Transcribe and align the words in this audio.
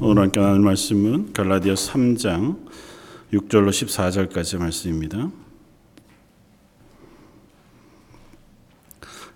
오늘 0.00 0.22
함께 0.22 0.40
나눌 0.40 0.60
말씀은 0.60 1.32
갈라디아 1.32 1.74
3장 1.74 2.66
6절로 3.32 3.68
14절까지 3.68 4.58
말씀입니다. 4.58 5.30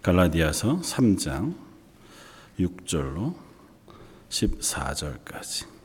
갈라디아서 0.02 0.80
3장 0.80 1.54
6절로 2.58 3.34
14절까지 4.30 5.75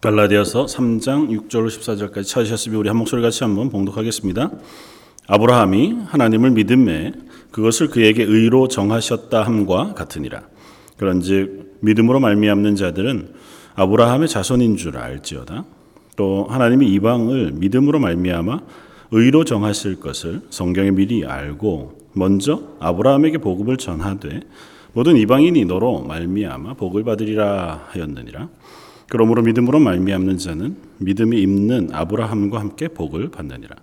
갈라디아서 0.00 0.66
3장 0.66 1.28
6절로 1.28 1.66
14절까지 1.66 2.28
찾으셨으면 2.28 2.78
우리 2.78 2.88
한 2.88 2.96
목소리 2.96 3.20
같이 3.20 3.42
한번 3.42 3.68
봉독하겠습니다. 3.68 4.52
아브라함이 5.26 5.96
하나님을 6.06 6.52
믿음에 6.52 7.12
그것을 7.50 7.88
그에게 7.88 8.22
의로 8.22 8.68
정하셨다 8.68 9.42
함과 9.42 9.94
같으니라. 9.94 10.42
그런즉 10.98 11.78
믿음으로 11.80 12.20
말미암는 12.20 12.76
자들은 12.76 13.34
아브라함의 13.74 14.28
자손인 14.28 14.76
줄 14.76 14.98
알지어다. 14.98 15.64
또 16.14 16.46
하나님이 16.48 16.92
이방을 16.92 17.54
믿음으로 17.54 17.98
말미암아 17.98 18.60
의로 19.10 19.42
정하실 19.44 19.98
것을 19.98 20.42
성경에 20.50 20.92
미리 20.92 21.26
알고 21.26 21.98
먼저 22.12 22.62
아브라함에게 22.78 23.38
복음을 23.38 23.76
전하되 23.76 24.42
모든 24.92 25.16
이방인이 25.16 25.64
너로 25.64 26.04
말미암아 26.04 26.74
복을 26.74 27.02
받으리라 27.02 27.86
하였느니라. 27.88 28.48
그러므로 29.08 29.42
믿음으로 29.42 29.80
말미암는 29.80 30.38
자는 30.38 30.76
믿음이 30.98 31.40
있는 31.40 31.88
아브라함과 31.92 32.60
함께 32.60 32.88
복을 32.88 33.30
받느니라. 33.30 33.76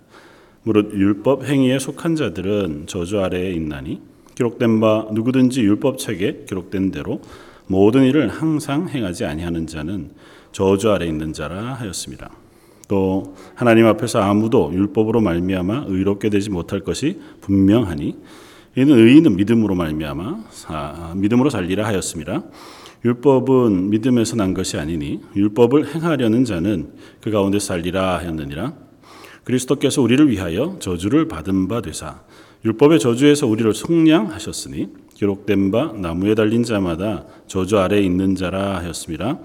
무릇 0.62 0.92
율법 0.92 1.44
행위에 1.44 1.78
속한 1.78 2.16
자들은 2.16 2.86
저주 2.86 3.20
아래에 3.20 3.52
있나니 3.52 4.00
기록된 4.34 4.80
바 4.80 5.06
누구든지 5.12 5.62
율법 5.62 5.98
책에 5.98 6.44
기록된 6.48 6.90
대로 6.90 7.20
모든 7.66 8.04
일을 8.04 8.28
항상 8.28 8.88
행하지 8.88 9.24
아니하는 9.24 9.66
자는 9.66 10.10
저주 10.52 10.90
아래 10.90 11.06
있는 11.06 11.32
자라 11.32 11.74
하였습니다. 11.74 12.30
또 12.88 13.34
하나님 13.54 13.86
앞에서 13.86 14.20
아무도 14.20 14.72
율법으로 14.72 15.20
말미암아 15.20 15.86
의롭게 15.88 16.30
되지 16.30 16.50
못할 16.50 16.80
것이 16.80 17.20
분명하니 17.40 18.16
이는 18.76 18.98
의인은 18.98 19.36
믿음으로 19.36 19.74
말미암아 19.74 20.44
아, 20.68 21.14
믿음으로 21.16 21.50
살리라 21.50 21.84
하였습니다. 21.86 22.44
율법은 23.06 23.90
믿음에서 23.90 24.34
난 24.34 24.52
것이 24.52 24.76
아니니 24.78 25.20
율법을 25.36 25.94
행하려는 25.94 26.44
자는 26.44 26.92
그 27.20 27.30
가운데 27.30 27.60
살리라 27.60 28.18
하였느니라. 28.18 28.74
그리스도께서 29.44 30.02
우리를 30.02 30.28
위하여 30.28 30.76
저주를 30.80 31.28
받은 31.28 31.68
바 31.68 31.80
되사 31.80 32.22
율법의 32.64 32.98
저주에서 32.98 33.46
우리를 33.46 33.72
속량하셨으니 33.72 34.88
기록된 35.14 35.70
바 35.70 35.92
나무에 35.92 36.34
달린 36.34 36.64
자마다 36.64 37.26
저주 37.46 37.78
아래에 37.78 38.02
있는 38.02 38.34
자라 38.34 38.78
하였습니다. 38.78 39.38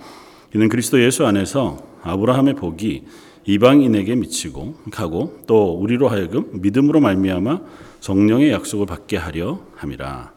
이는 0.55 0.67
그리스도 0.67 0.99
예수 1.03 1.23
안에서 1.27 1.85
아브라함의 2.01 2.55
복이 2.55 3.03
이방인에게 3.45 4.15
미치고 4.15 4.75
가고 4.91 5.39
또 5.45 5.79
우리로 5.79 6.07
하여금 6.07 6.49
믿음으로 6.61 6.99
말미암아 6.99 7.61
성령의 7.99 8.51
약속을 8.51 8.87
받게 8.87 9.17
하려 9.17 9.61
함이라. 9.75 10.33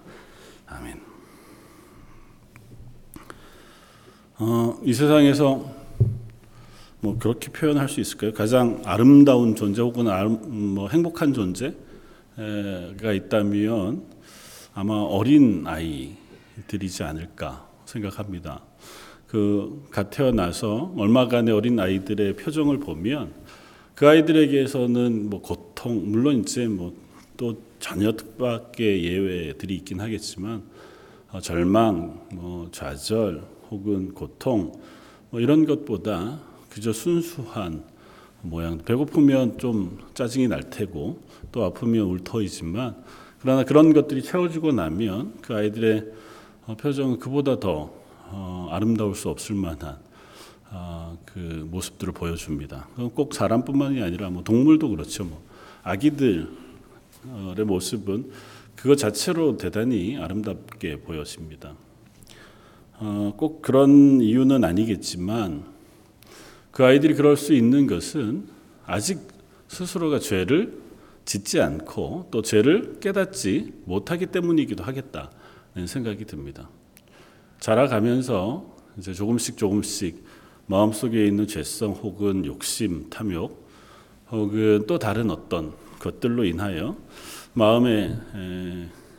아멘. 0.66 1.04
어, 4.36 4.80
이 4.82 4.92
세상에서 4.92 5.64
뭐 6.98 7.16
그렇게 7.18 7.52
표현할 7.52 7.88
수 7.88 8.00
있을까요? 8.00 8.32
가장 8.32 8.82
아름다운 8.84 9.54
존재 9.54 9.80
혹은 9.80 10.08
아름, 10.08 10.74
뭐 10.74 10.88
행복한 10.88 11.32
존재가 11.32 11.72
있다면 13.14 14.02
아마 14.74 14.94
어린 14.94 15.64
아이들이지 15.64 17.04
않을까 17.04 17.68
생각합니다. 17.84 18.60
그갓 19.28 20.10
태어나서 20.10 20.94
얼마간의 20.96 21.54
어린 21.54 21.78
아이들의 21.78 22.34
표정을 22.34 22.80
보면 22.80 23.32
그 23.94 24.08
아이들에게서는 24.08 25.30
뭐 25.30 25.42
고통 25.42 26.10
물론 26.10 26.40
이제 26.40 26.66
뭐또 26.66 27.62
자녀 27.78 28.10
뜻밖의 28.10 29.04
예외들이 29.04 29.76
있긴 29.76 30.00
하겠지만 30.00 30.64
어, 31.30 31.40
절망, 31.40 32.20
뭐 32.32 32.68
좌절, 32.72 33.53
혹은 33.70 34.12
고통 34.14 34.72
뭐 35.30 35.40
이런 35.40 35.64
것보다 35.66 36.40
그저 36.70 36.92
순수한 36.92 37.84
모양. 38.42 38.78
배고프면 38.78 39.58
좀 39.58 39.98
짜증이 40.14 40.48
날 40.48 40.68
테고 40.70 41.20
또 41.50 41.64
아프면 41.64 42.06
울터이지만 42.06 42.96
그러나 43.40 43.64
그런 43.64 43.92
것들이 43.92 44.22
채워지고 44.22 44.72
나면 44.72 45.34
그 45.40 45.54
아이들의 45.54 46.04
어, 46.66 46.76
표정은 46.76 47.18
그보다 47.18 47.60
더 47.60 47.92
어, 48.30 48.68
아름다울 48.70 49.14
수 49.14 49.28
없을 49.28 49.54
만한 49.54 49.98
어, 50.70 51.18
그 51.24 51.66
모습들을 51.70 52.12
보여줍니다. 52.12 52.88
꼭 53.14 53.34
사람뿐만이 53.34 54.02
아니라 54.02 54.30
뭐 54.30 54.42
동물도 54.42 54.88
그렇죠. 54.88 55.24
뭐 55.24 55.42
아기들의 55.82 56.46
모습은 57.66 58.30
그것 58.76 58.96
자체로 58.96 59.56
대단히 59.56 60.16
아름답게 60.16 61.00
보여집니다. 61.00 61.74
어, 62.98 63.34
꼭 63.36 63.62
그런 63.62 64.20
이유는 64.20 64.64
아니겠지만 64.64 65.64
그 66.70 66.84
아이들이 66.84 67.14
그럴 67.14 67.36
수 67.36 67.52
있는 67.52 67.86
것은 67.86 68.46
아직 68.86 69.18
스스로가 69.68 70.18
죄를 70.18 70.80
짓지 71.24 71.60
않고 71.60 72.28
또 72.30 72.42
죄를 72.42 73.00
깨닫지 73.00 73.72
못하기 73.84 74.26
때문이기도 74.26 74.84
하겠다는 74.84 75.86
생각이 75.86 76.24
듭니다. 76.26 76.68
자라가면서 77.60 78.74
이제 78.98 79.12
조금씩 79.12 79.56
조금씩 79.56 80.24
마음속에 80.66 81.26
있는 81.26 81.46
죄성 81.46 81.92
혹은 81.92 82.44
욕심, 82.44 83.08
탐욕 83.10 83.68
혹은 84.30 84.84
또 84.86 84.98
다른 84.98 85.30
어떤 85.30 85.72
것들로 85.98 86.44
인하여 86.44 86.96
마음에 87.54 88.16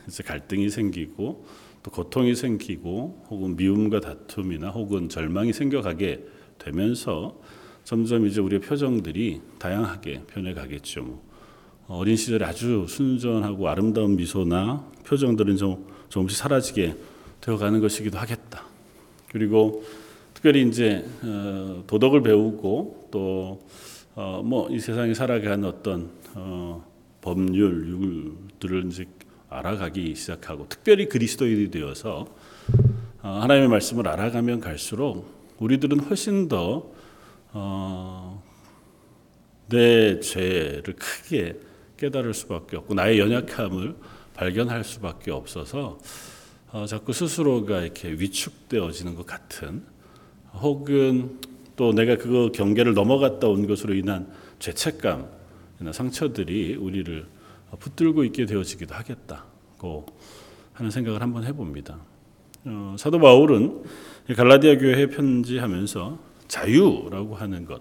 이제 0.06 0.22
갈등이 0.22 0.70
생기고 0.70 1.44
또 1.86 1.92
고통이 1.92 2.34
생기고 2.34 3.26
혹은 3.30 3.54
미움과 3.54 4.00
다툼이나 4.00 4.70
혹은 4.70 5.08
절망이 5.08 5.52
생겨가게 5.52 6.26
되면서 6.58 7.38
점점 7.84 8.26
이제 8.26 8.40
우리의 8.40 8.60
표정들이 8.60 9.40
다양하게 9.60 10.22
변해가겠죠. 10.26 11.02
뭐 11.04 11.22
어린 11.86 12.16
시절에 12.16 12.44
아주 12.44 12.86
순전하고 12.88 13.68
아름다운 13.68 14.16
미소나 14.16 14.84
표정들은 15.06 15.56
좀 15.58 15.86
조금씩 16.08 16.36
사라지게 16.36 16.96
되어가는 17.40 17.80
것이기도 17.80 18.18
하겠다. 18.18 18.64
그리고 19.30 19.84
특별히 20.34 20.66
이제 20.66 21.04
어, 21.22 21.84
도덕을 21.86 22.20
배우고 22.22 23.10
또 23.12 23.60
뭐이 24.16 24.74
어, 24.74 24.78
세상에 24.80 25.14
살아가는 25.14 25.64
어떤 25.68 26.10
어, 26.34 26.84
법률들을 27.20 28.86
이제 28.86 29.06
알아가기 29.48 30.14
시작하고 30.14 30.68
특별히 30.68 31.08
그리스도인이 31.08 31.70
되어서 31.70 32.26
어, 33.22 33.28
하나님의 33.42 33.68
말씀을 33.68 34.08
알아가면 34.08 34.60
갈수록 34.60 35.26
우리들은 35.58 36.00
훨씬 36.00 36.48
더 36.48 36.90
어, 37.52 38.42
내 39.68 40.20
죄를 40.20 40.94
크게 40.96 41.58
깨달을 41.96 42.34
수밖에 42.34 42.76
없고 42.76 42.94
나의 42.94 43.18
연약함을 43.18 43.96
발견할 44.34 44.84
수밖에 44.84 45.30
없어서 45.30 45.98
어, 46.72 46.84
자꾸 46.86 47.12
스스로가 47.12 47.82
이렇게 47.82 48.10
위축되어지는 48.10 49.14
것 49.14 49.26
같은 49.26 49.82
혹은 50.54 51.40
또 51.76 51.92
내가 51.92 52.16
그 52.16 52.50
경계를 52.52 52.94
넘어갔다 52.94 53.46
온 53.48 53.66
것으로 53.66 53.94
인한 53.94 54.30
죄책감이나 54.58 55.92
상처들이 55.92 56.74
우리를 56.74 57.26
붙들고 57.78 58.24
있게 58.24 58.46
되어지기도 58.46 58.94
하겠다고 58.94 60.06
하는 60.72 60.90
생각을 60.90 61.22
한번 61.22 61.44
해봅니다. 61.44 61.98
어, 62.64 62.96
사도 62.98 63.18
바울은 63.18 63.82
갈라디아 64.34 64.78
교회에 64.78 65.06
편지하면서 65.06 66.18
자유라고 66.48 67.34
하는 67.36 67.64
것에 67.64 67.80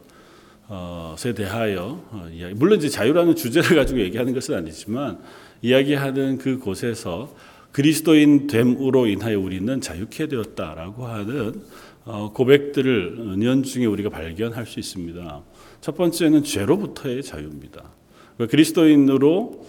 어, 0.67 1.15
대하여 1.35 2.03
어, 2.11 2.29
물론 2.55 2.77
이제 2.77 2.89
자유라는 2.89 3.35
주제를 3.35 3.75
가지고 3.77 3.99
얘기하는 4.01 4.33
것은 4.33 4.55
아니지만 4.55 5.19
이야기하는 5.61 6.37
그 6.37 6.59
곳에서 6.59 7.35
그리스도인 7.71 8.47
됨으로 8.47 9.07
인하여 9.07 9.39
우리는 9.39 9.81
자유케 9.81 10.27
되었다라고 10.27 11.05
하는 11.07 11.61
어, 12.05 12.31
고백들을 12.33 13.17
은연 13.19 13.63
중에 13.63 13.85
우리가 13.85 14.09
발견할 14.09 14.67
수 14.67 14.79
있습니다. 14.79 15.41
첫 15.81 15.97
번째는 15.97 16.43
죄로부터의 16.43 17.23
자유입니다. 17.23 17.83
그리스도인으로 18.37 19.65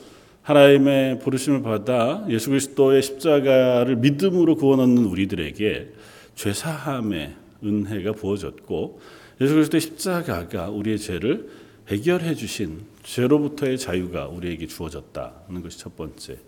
하나님의 0.47 1.19
부르심을 1.19 1.63
받아 1.63 2.25
예수 2.29 2.51
그리스도의 2.51 3.03
십자가를 3.03 3.97
믿음으로 3.97 4.55
구원 4.55 4.79
얻는 4.79 5.05
우리들에게 5.05 5.93
죄 6.37 6.53
사함의 6.53 7.35
은혜가 7.65 8.13
부어졌고 8.13 9.01
예수 9.41 9.55
그리스도의 9.55 9.81
십자가가 9.81 10.71
우리의 10.71 10.99
죄를 10.99 11.49
해결해 11.89 12.37
주신 12.37 12.83
죄로부터의 13.03 13.77
자유가 13.77 14.29
우리에게 14.29 14.69
주어졌다는 14.69 15.63
것이 15.63 15.81
첫 15.81 15.97
번째. 15.97 16.39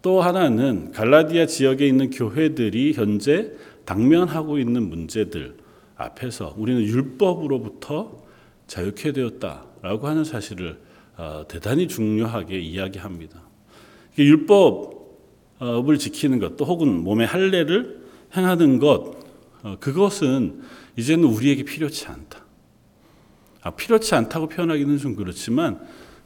또 0.00 0.20
하나는 0.20 0.92
갈라디아 0.92 1.46
지역에 1.46 1.88
있는 1.88 2.10
교회들이 2.10 2.92
현재 2.92 3.50
당면하고 3.84 4.58
있는 4.58 4.88
문제들 4.88 5.56
앞에서 5.96 6.54
우리는 6.56 6.80
율법으로부터 6.82 8.22
자유케 8.68 9.10
되었다라고 9.10 10.06
하는 10.06 10.22
사실을 10.22 10.72
어, 10.72 10.83
대단히 11.48 11.88
중요하게 11.88 12.58
이야기합니다. 12.60 13.40
율법을 14.18 15.98
지키는 15.98 16.38
것, 16.38 16.56
또 16.56 16.64
혹은 16.64 17.02
몸의 17.02 17.26
할례를 17.26 18.04
행하는 18.36 18.78
것, 18.78 19.16
어, 19.62 19.76
그것은 19.80 20.62
이제는 20.96 21.24
우리에게 21.24 21.62
필요치 21.62 22.06
않다. 22.06 22.44
아, 23.62 23.70
필요치 23.70 24.14
않다고 24.14 24.48
표현하기는 24.48 24.98
좀 24.98 25.16
그렇지만 25.16 25.80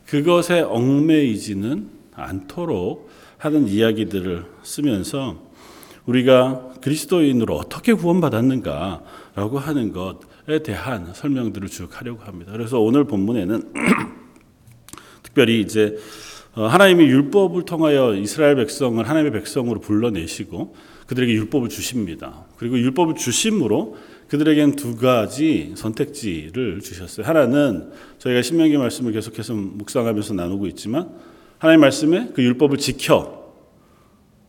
그것에 0.06 0.60
얽매이지는 0.60 1.88
않도록 2.14 3.08
하는 3.38 3.68
이야기들을 3.68 4.44
쓰면서 4.62 5.48
우리가 6.06 6.72
그리스도인으로 6.80 7.56
어떻게 7.56 7.92
구원받았는가라고 7.92 9.58
하는 9.58 9.92
것에 9.92 10.62
대한 10.64 11.12
설명들을 11.14 11.68
쭉 11.68 11.88
하려고 12.00 12.24
합니다. 12.24 12.52
그래서 12.52 12.80
오늘 12.80 13.04
본문에는 13.04 13.72
특별히 15.38 15.60
이제 15.60 15.96
어, 16.56 16.66
하나님이 16.66 17.04
율법을 17.04 17.64
통하여 17.64 18.16
이스라엘 18.16 18.56
백성을 18.56 19.08
하나님의 19.08 19.30
백성으로 19.30 19.78
불러내시고 19.78 20.74
그들에게 21.06 21.32
율법을 21.32 21.68
주십니다. 21.68 22.44
그리고 22.56 22.76
율법을 22.76 23.14
주심으로 23.14 23.96
그들에겐 24.26 24.74
두 24.74 24.96
가지 24.96 25.72
선택지를 25.76 26.80
주셨어요. 26.80 27.24
하나는 27.24 27.92
저희가 28.18 28.42
신명기 28.42 28.76
말씀을 28.78 29.12
계속해서 29.12 29.54
묵상하면서 29.54 30.34
나누고 30.34 30.66
있지만 30.68 31.08
하나님 31.58 31.82
말씀에 31.82 32.30
그 32.34 32.42
율법을 32.42 32.78
지켜 32.78 33.54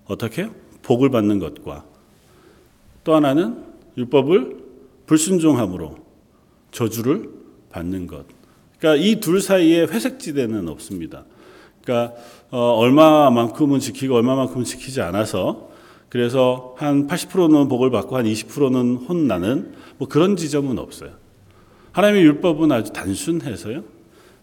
어떻게 0.05 0.49
복을 0.81 1.11
받는 1.11 1.37
것과 1.37 1.85
또 3.03 3.13
하나는 3.13 3.63
율법을 3.95 4.57
불순종함으로 5.05 5.97
저주를 6.71 7.29
받는 7.69 8.07
것. 8.07 8.38
그러니까 8.79 9.05
이 9.05 9.19
둘 9.19 9.41
사이에 9.41 9.81
회색지대는 9.83 10.67
없습니다. 10.69 11.25
그러니까 11.83 12.15
어, 12.49 12.57
얼마만큼은 12.77 13.79
지키고 13.79 14.15
얼마만큼은 14.15 14.63
지키지 14.63 15.01
않아서 15.01 15.69
그래서 16.07 16.73
한 16.77 17.07
80%는 17.07 17.67
복을 17.67 17.91
받고 17.91 18.17
한 18.17 18.25
20%는 18.25 18.95
혼나는 19.07 19.73
뭐 19.97 20.07
그런 20.07 20.35
지점은 20.35 20.79
없어요. 20.79 21.11
하나님의 21.91 22.23
율법은 22.23 22.71
아주 22.71 22.91
단순해서요. 22.93 23.83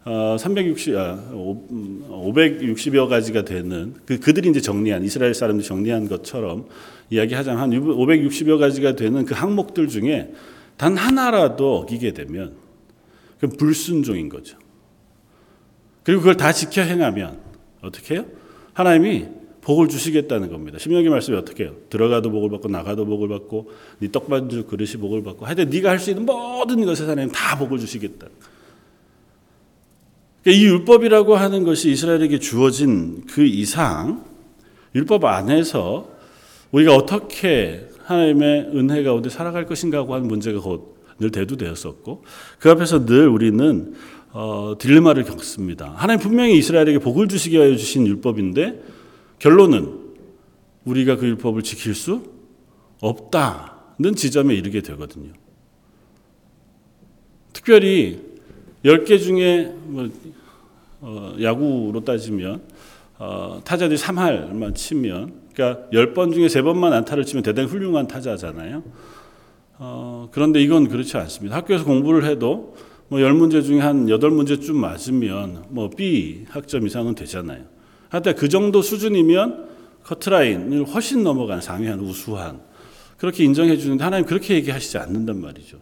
어, 0.05 0.37
360, 0.39 0.97
아, 0.97 1.19
560여 1.32 3.09
가지가 3.09 3.43
되는 3.43 3.94
그, 4.06 4.21
그들이 4.21 4.50
이제 4.50 4.61
정리한 4.61 5.03
이스라엘 5.03 5.35
사람들이 5.35 5.67
정리한 5.67 6.09
것처럼 6.09 6.67
이야기하자면 7.11 7.61
한 7.61 7.71
560여 7.71 8.59
가지가 8.61 8.94
되는 8.94 9.25
그 9.25 9.35
항목들 9.35 9.89
중에 9.89 10.32
단 10.77 10.97
하나라도 10.97 11.79
어기게 11.79 12.12
되면 12.12 12.53
그 13.41 13.49
불순종인 13.49 14.29
거죠. 14.29 14.59
그리고 16.03 16.21
그걸 16.21 16.37
다 16.37 16.53
지켜 16.53 16.83
행하면 16.83 17.41
어떻게 17.83 18.15
해요? 18.15 18.27
하나님이 18.73 19.27
복을 19.62 19.88
주시겠다는 19.88 20.50
겁니다. 20.50 20.79
신명기 20.79 21.09
말씀이 21.09 21.37
어떻게 21.37 21.65
해요? 21.65 21.75
들어가도 21.91 22.31
복을 22.31 22.50
받고 22.50 22.69
나가도 22.69 23.05
복을 23.05 23.29
받고 23.29 23.71
네 23.99 24.12
떡반주 24.12 24.67
그릇이 24.67 24.93
복을 24.93 25.25
받고 25.25 25.44
하여튼 25.44 25.69
네가 25.71 25.91
할 25.91 25.99
수 25.99 26.11
있는 26.11 26.25
모든 26.25 26.85
것에 26.85 27.05
하나님 27.05 27.33
다 27.33 27.59
복을 27.59 27.79
주시겠다. 27.81 28.29
그러니까 30.44 30.62
이 30.62 30.65
율법이라고 30.65 31.35
하는 31.35 31.65
것이 31.65 31.91
이스라엘에게 31.91 32.39
주어진 32.39 33.27
그 33.27 33.44
이상 33.44 34.25
율법 34.94 35.25
안에서 35.25 36.09
우리가 36.71 36.94
어떻게 36.94 37.89
하나님의 38.05 38.71
은혜 38.73 39.03
가운데 39.03 39.29
살아갈 39.29 39.67
것인가 39.67 39.99
하고 39.99 40.15
하는 40.15 40.29
문제가 40.29 40.61
늘 41.19 41.31
대두되었었고 41.31 42.25
그 42.59 42.71
앞에서 42.71 43.07
늘 43.07 43.29
우리는 43.29 43.95
어, 44.33 44.75
딜레마를 44.79 45.25
겪습니다. 45.25 45.95
하나님 45.97 46.21
분명히 46.21 46.59
이스라엘에게 46.59 46.99
복을 46.99 47.29
주시게 47.29 47.59
하여 47.59 47.75
주신 47.77 48.07
율법인데 48.07 48.83
결론은 49.39 49.99
우리가 50.85 51.17
그 51.17 51.27
율법을 51.27 51.63
지킬 51.63 51.95
수 51.95 52.23
없다는 53.01 54.15
지점에 54.15 54.55
이르게 54.55 54.83
되거든요. 54.83 55.33
특별히 57.53 58.21
10개 58.85 59.21
중에 59.21 59.75
뭐, 59.85 60.09
어, 61.01 61.35
야구로 61.41 62.05
따지면 62.05 62.63
어, 63.19 63.61
타자들이 63.65 63.99
3할만 63.99 64.75
치면 64.75 65.47
그러니까 65.55 65.89
10번 65.91 66.35
중에 66.35 66.47
3번만 66.47 66.93
안타를 66.93 67.25
치면 67.25 67.43
대단히 67.43 67.67
훌륭한 67.69 68.07
타자잖아요. 68.07 68.83
어, 69.78 70.28
그런데 70.32 70.62
이건 70.62 70.88
그렇지 70.88 71.17
않습니다. 71.17 71.56
학교에서 71.56 71.84
공부를 71.84 72.25
해도 72.25 72.76
뭐 73.08 73.20
10문제 73.20 73.64
중에 73.64 73.81
한 73.81 74.06
8문제쯤 74.06 74.75
맞으면 74.75 75.67
뭐 75.69 75.90
B 75.90 76.44
학점 76.49 76.87
이상은 76.87 77.14
되잖아요. 77.14 77.64
하여튼 78.08 78.34
그 78.34 78.49
정도 78.49 78.82
수준이면 78.82 79.69
커트라인을 80.05 80.84
훨씬 80.87 81.23
넘어간 81.23 81.61
상위한 81.61 82.00
우수한 82.00 82.61
그렇게 83.17 83.44
인정해 83.44 83.76
주는데 83.76 84.05
하나님 84.05 84.26
그렇게 84.26 84.55
얘기하시지 84.55 84.99
않는단 84.99 85.40
말이죠. 85.40 85.79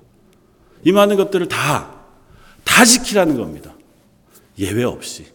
이 0.84 0.92
많은 0.92 1.16
것들을 1.16 1.48
다, 1.48 2.04
다 2.64 2.84
지키라는 2.84 3.36
겁니다. 3.36 3.74
예외 4.58 4.84
없이. 4.84 5.26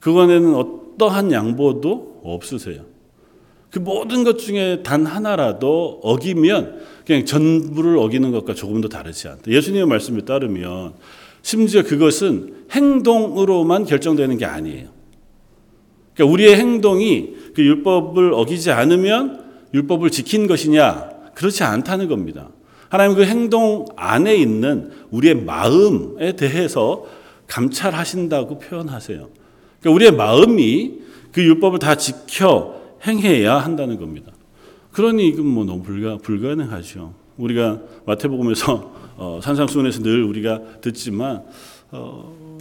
그간에는 0.00 0.54
어떠한 0.54 1.32
양보도 1.32 2.20
없으세요. 2.24 2.84
그 3.74 3.80
모든 3.80 4.22
것 4.22 4.38
중에 4.38 4.84
단 4.84 5.04
하나라도 5.04 5.98
어기면 6.04 6.80
그냥 7.04 7.24
전부를 7.24 7.98
어기는 7.98 8.30
것과 8.30 8.54
조금 8.54 8.80
더 8.80 8.86
다르지 8.86 9.26
않다. 9.26 9.50
예수님의 9.50 9.86
말씀에 9.86 10.20
따르면 10.20 10.92
심지어 11.42 11.82
그것은 11.82 12.66
행동으로만 12.70 13.84
결정되는 13.84 14.38
게 14.38 14.44
아니에요. 14.44 14.90
그러니까 16.14 16.32
우리의 16.32 16.54
행동이 16.54 17.34
그 17.56 17.64
율법을 17.64 18.32
어기지 18.34 18.70
않으면 18.70 19.42
율법을 19.74 20.10
지킨 20.10 20.46
것이냐? 20.46 21.10
그렇지 21.34 21.64
않다는 21.64 22.06
겁니다. 22.06 22.50
하나님 22.90 23.16
그 23.16 23.24
행동 23.24 23.86
안에 23.96 24.36
있는 24.36 24.92
우리의 25.10 25.34
마음에 25.34 26.36
대해서 26.36 27.06
감찰하신다고 27.48 28.60
표현하세요. 28.60 29.28
그러니까 29.80 29.90
우리의 29.96 30.12
마음이 30.12 30.92
그 31.32 31.42
율법을 31.42 31.80
다 31.80 31.96
지켜 31.96 32.83
행해야 33.06 33.58
한다는 33.58 33.98
겁니다. 33.98 34.32
그러니 34.92 35.28
이건 35.28 35.46
뭐 35.46 35.64
너무 35.64 35.82
불가, 35.82 36.16
불가능하죠. 36.18 37.14
우리가 37.36 37.80
마태복음에서 38.06 38.94
어, 39.16 39.40
산상수훈에서 39.42 40.02
늘 40.02 40.22
우리가 40.24 40.60
듣지만 40.80 41.42
어, 41.90 42.58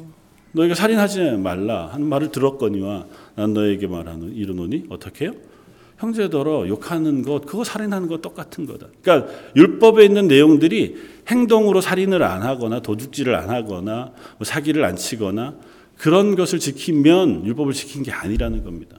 너희가 0.52 0.76
살인하지 0.76 1.32
말라 1.38 1.88
하는 1.88 2.08
말을 2.08 2.32
들었거니와 2.32 3.06
난 3.36 3.54
너에게 3.54 3.88
말하는 3.88 4.36
이르노니 4.36 4.86
어떻게 4.90 5.26
해요? 5.26 5.34
형제더러 5.98 6.68
욕하는 6.68 7.22
것 7.22 7.46
그거 7.46 7.64
살인하는 7.64 8.08
것 8.08 8.22
똑같은 8.22 8.66
거다. 8.66 8.88
그러니까 9.02 9.32
율법에 9.56 10.04
있는 10.04 10.28
내용들이 10.28 10.96
행동으로 11.28 11.82
살인을 11.82 12.24
안 12.24 12.42
하거나 12.42 12.82
도둑질을 12.82 13.36
안 13.36 13.50
하거나 13.50 14.12
뭐 14.38 14.44
사기를 14.44 14.84
안 14.84 14.96
치거나 14.96 15.56
그런 15.98 16.36
것을 16.36 16.60
지키면 16.60 17.46
율법을 17.46 17.74
지킨 17.74 18.04
게 18.04 18.12
아니라는 18.12 18.64
겁니다. 18.64 18.98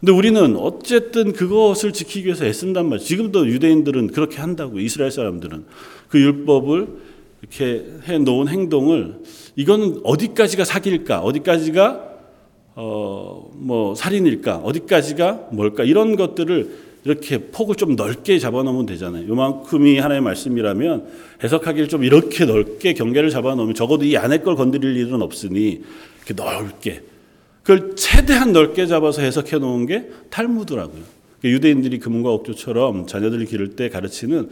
근데 0.00 0.12
우리는 0.12 0.56
어쨌든 0.56 1.32
그것을 1.32 1.92
지키기 1.92 2.26
위해서 2.26 2.44
애쓴단 2.44 2.88
말이죠. 2.88 3.06
지금도 3.06 3.48
유대인들은 3.48 4.08
그렇게 4.08 4.38
한다고 4.38 4.78
이스라엘 4.78 5.10
사람들은 5.10 5.64
그 6.08 6.20
율법을 6.20 6.86
이렇게 7.42 7.84
해 8.06 8.18
놓은 8.18 8.48
행동을 8.48 9.20
이거는 9.56 10.00
어디까지가 10.04 10.64
사기일까? 10.64 11.20
어디까지가 11.20 12.08
어 12.76 13.48
뭐 13.58 13.94
살인일까? 13.94 14.58
어디까지가 14.58 15.48
뭘까? 15.52 15.84
이런 15.84 16.16
것들을 16.16 16.88
이렇게 17.04 17.38
폭을 17.38 17.74
좀 17.76 17.96
넓게 17.96 18.38
잡아놓으면 18.38 18.86
되잖아요. 18.86 19.28
요만큼이 19.28 19.98
하나의 19.98 20.20
말씀이라면 20.20 21.06
해석하기를 21.42 21.88
좀 21.88 22.04
이렇게 22.04 22.44
넓게 22.44 22.94
경계를 22.94 23.30
잡아놓으면 23.30 23.74
적어도 23.74 24.04
이 24.04 24.16
안에 24.16 24.38
걸 24.38 24.56
건드릴 24.56 24.96
일은 24.96 25.22
없으니 25.22 25.82
이렇게 26.26 26.34
넓게 26.34 27.02
그걸 27.68 27.96
최대한 27.96 28.54
넓게 28.54 28.86
잡아서 28.86 29.20
해석해 29.20 29.58
놓은 29.58 29.84
게 29.84 30.08
탈무드라고요. 30.30 31.02
그러니까 31.38 31.48
유대인들이 31.54 31.98
금은과 31.98 32.30
옥조처럼 32.30 33.06
자녀들을 33.06 33.44
기를 33.44 33.76
때 33.76 33.90
가르치는 33.90 34.48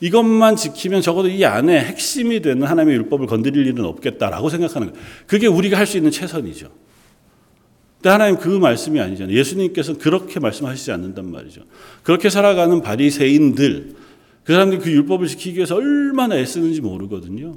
이것만 0.00 0.56
지키면 0.56 1.02
적어도 1.02 1.28
이 1.28 1.44
안에 1.44 1.78
핵심이 1.78 2.40
되는 2.40 2.66
하나님의 2.66 2.96
율법을 3.00 3.26
건드릴 3.26 3.66
일은 3.66 3.84
없겠다라고 3.84 4.48
생각하는 4.48 4.92
거예요. 4.92 5.06
그게 5.26 5.46
우리가 5.46 5.76
할 5.76 5.84
수 5.84 5.98
있는 5.98 6.10
최선이죠. 6.10 6.70
근데 7.96 8.08
하나님 8.08 8.38
그 8.38 8.48
말씀이 8.48 8.98
아니잖아요. 8.98 9.36
예수님께서는 9.36 10.00
그렇게 10.00 10.40
말씀하시지 10.40 10.90
않는단 10.90 11.30
말이죠. 11.30 11.64
그렇게 12.02 12.30
살아가는 12.30 12.80
바리새인들 12.80 13.94
그 14.42 14.52
사람들이 14.54 14.80
그 14.80 14.90
율법을 14.90 15.26
지키기 15.26 15.58
위해서 15.58 15.74
얼마나 15.74 16.38
애쓰는지 16.38 16.80
모르거든요. 16.80 17.52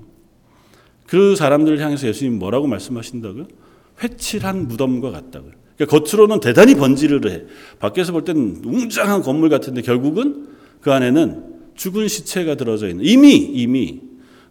그 1.06 1.38
사람들을 1.38 1.80
향해서 1.80 2.10
예수님 2.10 2.38
뭐라고 2.40 2.68
말씀하신다고요? 2.68 3.67
회칠한 4.02 4.68
무덤과 4.68 5.12
같다고요. 5.12 5.52
그러니까 5.78 6.00
겉으로는 6.00 6.40
대단히 6.40 6.76
번지르르 6.76 7.30
해. 7.30 7.44
밖에서 7.80 8.12
볼 8.12 8.24
때는 8.24 8.62
웅장한 8.66 9.22
건물 9.22 9.50
같은데 9.50 9.82
결국은 9.82 10.48
그 10.82 10.92
안에는 10.92 11.44
죽은 11.76 12.08
시체가 12.08 12.56
들어져 12.56 12.90
있는 12.90 13.06
이미 13.06 13.36
이미 13.36 14.02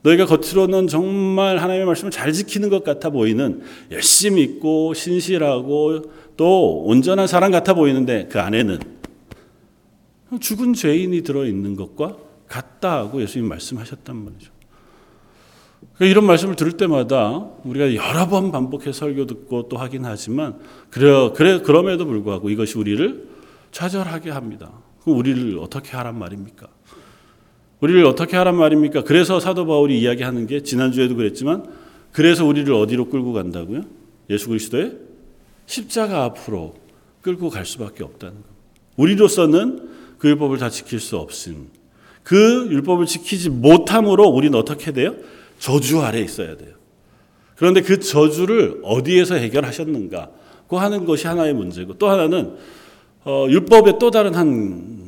너희가 0.02 0.26
겉으로는 0.26 0.86
정말 0.86 1.58
하나님의 1.58 1.86
말씀을 1.86 2.12
잘 2.12 2.32
지키는 2.32 2.68
것 2.68 2.84
같아 2.84 3.10
보이는 3.10 3.62
열심히 3.90 4.42
있고 4.42 4.94
신실하고 4.94 6.02
또 6.36 6.82
온전한 6.84 7.26
사람 7.26 7.50
같아 7.50 7.74
보이는데 7.74 8.28
그 8.30 8.40
안에는 8.40 8.78
죽은 10.40 10.74
죄인이 10.74 11.22
들어 11.22 11.44
있는 11.44 11.74
것과 11.74 12.18
같다고 12.46 13.20
예수님 13.20 13.48
말씀하셨단 13.48 14.16
말이죠. 14.16 14.55
그러니까 15.96 16.10
이런 16.10 16.26
말씀을 16.26 16.56
들을 16.56 16.72
때마다 16.72 17.48
우리가 17.64 17.94
여러 17.94 18.28
번 18.28 18.52
반복해 18.52 18.92
설교 18.92 19.26
듣고 19.26 19.68
또 19.68 19.78
하긴 19.78 20.04
하지만 20.04 20.58
그래 20.90 21.30
그래 21.34 21.60
그럼에도 21.60 22.04
불구하고 22.06 22.50
이것이 22.50 22.78
우리를 22.78 23.28
좌절하게 23.72 24.30
합니다. 24.30 24.70
그럼 25.02 25.18
우리를 25.18 25.58
어떻게 25.58 25.96
하란 25.96 26.18
말입니까? 26.18 26.66
우리를 27.80 28.04
어떻게 28.04 28.36
하란 28.36 28.56
말입니까? 28.56 29.04
그래서 29.04 29.40
사도 29.40 29.66
바울이 29.66 29.98
이야기하는 30.00 30.46
게 30.46 30.62
지난주에도 30.62 31.16
그랬지만 31.16 31.64
그래서 32.12 32.44
우리를 32.44 32.72
어디로 32.72 33.08
끌고 33.08 33.32
간다고요? 33.32 33.82
예수 34.30 34.48
그리스도의 34.48 34.96
십자가 35.66 36.24
앞으로 36.24 36.74
끌고 37.22 37.50
갈 37.50 37.66
수밖에 37.66 38.04
없다는 38.04 38.34
겁니다. 38.34 38.50
우리로서는 38.96 39.90
그 40.18 40.28
율법을 40.28 40.58
다 40.58 40.70
지킬 40.70 41.00
수 41.00 41.16
없음. 41.18 41.68
그 42.22 42.68
율법을 42.70 43.06
지키지 43.06 43.50
못함으로 43.50 44.24
우리는 44.24 44.58
어떻게 44.58 44.92
돼요? 44.92 45.14
저주 45.58 46.00
아래 46.02 46.20
있어야 46.20 46.56
돼요. 46.56 46.74
그런데 47.56 47.80
그 47.80 47.98
저주를 47.98 48.80
어디에서 48.82 49.36
해결하셨는가? 49.36 50.30
그 50.68 50.76
하는 50.76 51.04
것이 51.04 51.26
하나의 51.26 51.54
문제고 51.54 51.94
또 51.94 52.08
하나는 52.08 52.56
어, 53.24 53.46
율법의 53.48 53.98
또 53.98 54.10
다른 54.10 54.34
한 54.34 55.06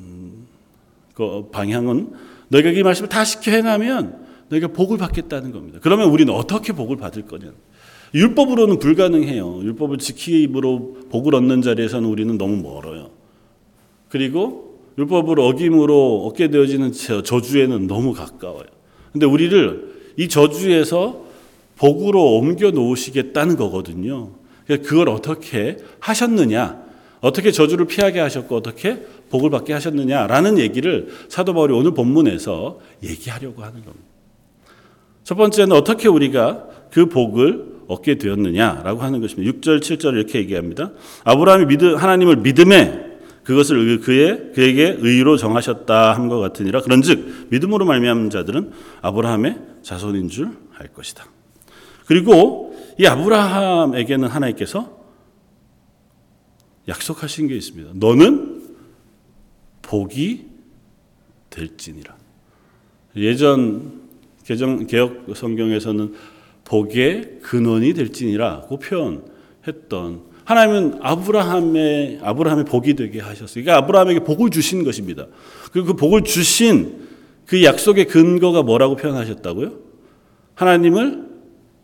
그 1.19 1.49
방향은 1.50 2.12
너희가 2.47 2.71
이 2.71 2.85
말씀을 2.85 3.09
다 3.09 3.25
지켜 3.25 3.50
행하면 3.50 4.25
너희가 4.50 4.69
복을 4.69 4.99
받겠다는 4.99 5.50
겁니다. 5.50 5.81
그러면 5.83 6.11
우리는 6.11 6.33
어떻게 6.33 6.73
복을 6.73 6.97
받을 6.97 7.23
거냐? 7.23 7.50
율법으로는 8.14 8.78
불가능해요. 8.78 9.62
율법을 9.64 9.99
지킴으로 9.99 10.99
복을 11.11 11.35
얻는 11.35 11.62
자리에서는 11.62 12.09
우리는 12.09 12.38
너무 12.38 12.62
멀어요. 12.62 13.11
그리고 14.09 14.78
율법을 14.97 15.40
어김으로 15.40 16.25
얻게 16.25 16.50
되어지는 16.50 16.93
저주에는 16.93 17.88
너무 17.88 18.12
가까워요. 18.12 18.67
근데 19.11 19.26
우리를 19.26 19.88
이 20.18 20.28
저주에서 20.28 21.25
복으로 21.76 22.37
옮겨 22.37 22.72
놓으시겠다는 22.72 23.56
거거든요. 23.56 24.32
그러니까 24.66 24.88
그걸 24.88 25.08
어떻게 25.08 25.78
하셨느냐? 26.00 26.82
어떻게 27.20 27.52
저주를 27.52 27.87
피하게 27.87 28.20
하셨고 28.20 28.56
어떻게 28.56 29.04
복을 29.30 29.50
받게 29.50 29.72
하셨느냐라는 29.72 30.58
얘기를 30.58 31.08
사도 31.28 31.54
바울이 31.54 31.72
오늘 31.72 31.94
본문에서 31.94 32.80
얘기하려고 33.02 33.62
하는 33.62 33.84
겁니다. 33.84 34.04
첫 35.22 35.37
번째는 35.37 35.76
어떻게 35.76 36.08
우리가 36.08 36.66
그 36.90 37.06
복을 37.06 37.78
얻게 37.87 38.16
되었느냐라고 38.16 39.00
하는 39.00 39.20
것입니다. 39.20 39.52
6절, 39.52 39.80
7절 39.80 40.14
이렇게 40.14 40.40
얘기합니다. 40.40 40.90
아브라함이 41.25 41.66
믿음, 41.66 41.96
하나님을 41.96 42.37
믿음에 42.37 43.17
그것을 43.49 44.00
그의 44.00 44.52
그에게 44.55 44.99
의로 45.00 45.38
정하셨다 45.38 46.12
함과 46.14 46.37
같으니라. 46.38 46.83
그런즉 46.83 47.49
믿음으로 47.49 47.87
말미암은 47.87 48.28
자들은 48.28 48.73
아브라함의 49.00 49.59
자손인 49.83 50.28
줄 50.28 50.69
알 50.78 50.88
것이다. 50.88 51.26
그리고 52.07 52.76
이 52.99 53.07
아브라함에게는 53.07 54.28
하나님께서 54.28 54.99
약속하신 56.87 57.49
게 57.49 57.57
있습니다. 57.57 57.93
너는 57.95 58.76
복이 59.83 60.47
될지니라. 61.50 62.17
예전 63.17 64.09
개정 64.45 64.87
개혁 64.87 65.25
성경에서는 65.35 66.14
복의 66.64 67.40
근원이 67.43 67.95
될지니라고 67.95 68.78
표현했던 68.78 70.27
하나님은 70.49 71.00
아브라함의 71.02 72.21
아브라함의 72.23 72.64
복이 72.64 72.95
되게 72.95 73.21
하셨어요. 73.21 73.62
그러니까 73.62 73.76
아브라함에게 73.85 74.21
복을 74.21 74.49
주신 74.49 74.83
것입니다. 74.83 75.26
그리고 75.73 75.88
그 75.88 75.93
복을 75.93 76.25
주신 76.25 77.07
그 77.45 77.62
약속의 77.62 78.07
근거가 78.07 78.62
뭐라고 78.62 78.97
표현하셨다고요? 78.97 79.73
하나님을 80.55 81.26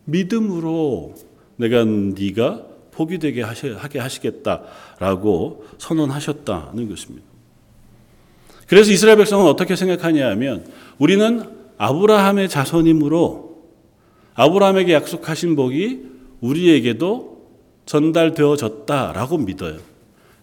믿음으로 0.06 1.14
내가 1.56 1.84
네가 1.84 2.62
복이 2.92 3.18
되게 3.18 3.42
하게 3.42 3.98
하시겠다라고 3.98 5.66
선언하셨다는 5.76 6.88
것입니다. 6.88 7.26
그래서 8.66 8.92
이스라엘 8.92 9.18
백성은 9.18 9.46
어떻게 9.46 9.76
생각하냐 9.76 10.26
하면 10.30 10.64
우리는 10.96 11.42
아브라함의 11.76 12.48
자손이므로 12.48 13.62
아브라함에게 14.32 14.94
약속하신 14.94 15.54
복이 15.54 16.00
우리에게도 16.40 17.33
전달되어졌다라고 17.86 19.38
믿어요. 19.38 19.78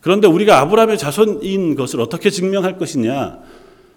그런데 0.01 0.27
우리가 0.27 0.59
아브라함의 0.59 0.97
자손인 0.97 1.75
것을 1.75 2.01
어떻게 2.01 2.29
증명할 2.29 2.77
것이냐? 2.77 3.39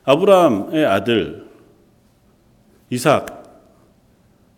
아브라함의 0.04 0.84
아들 0.84 1.46
이삭 2.90 3.42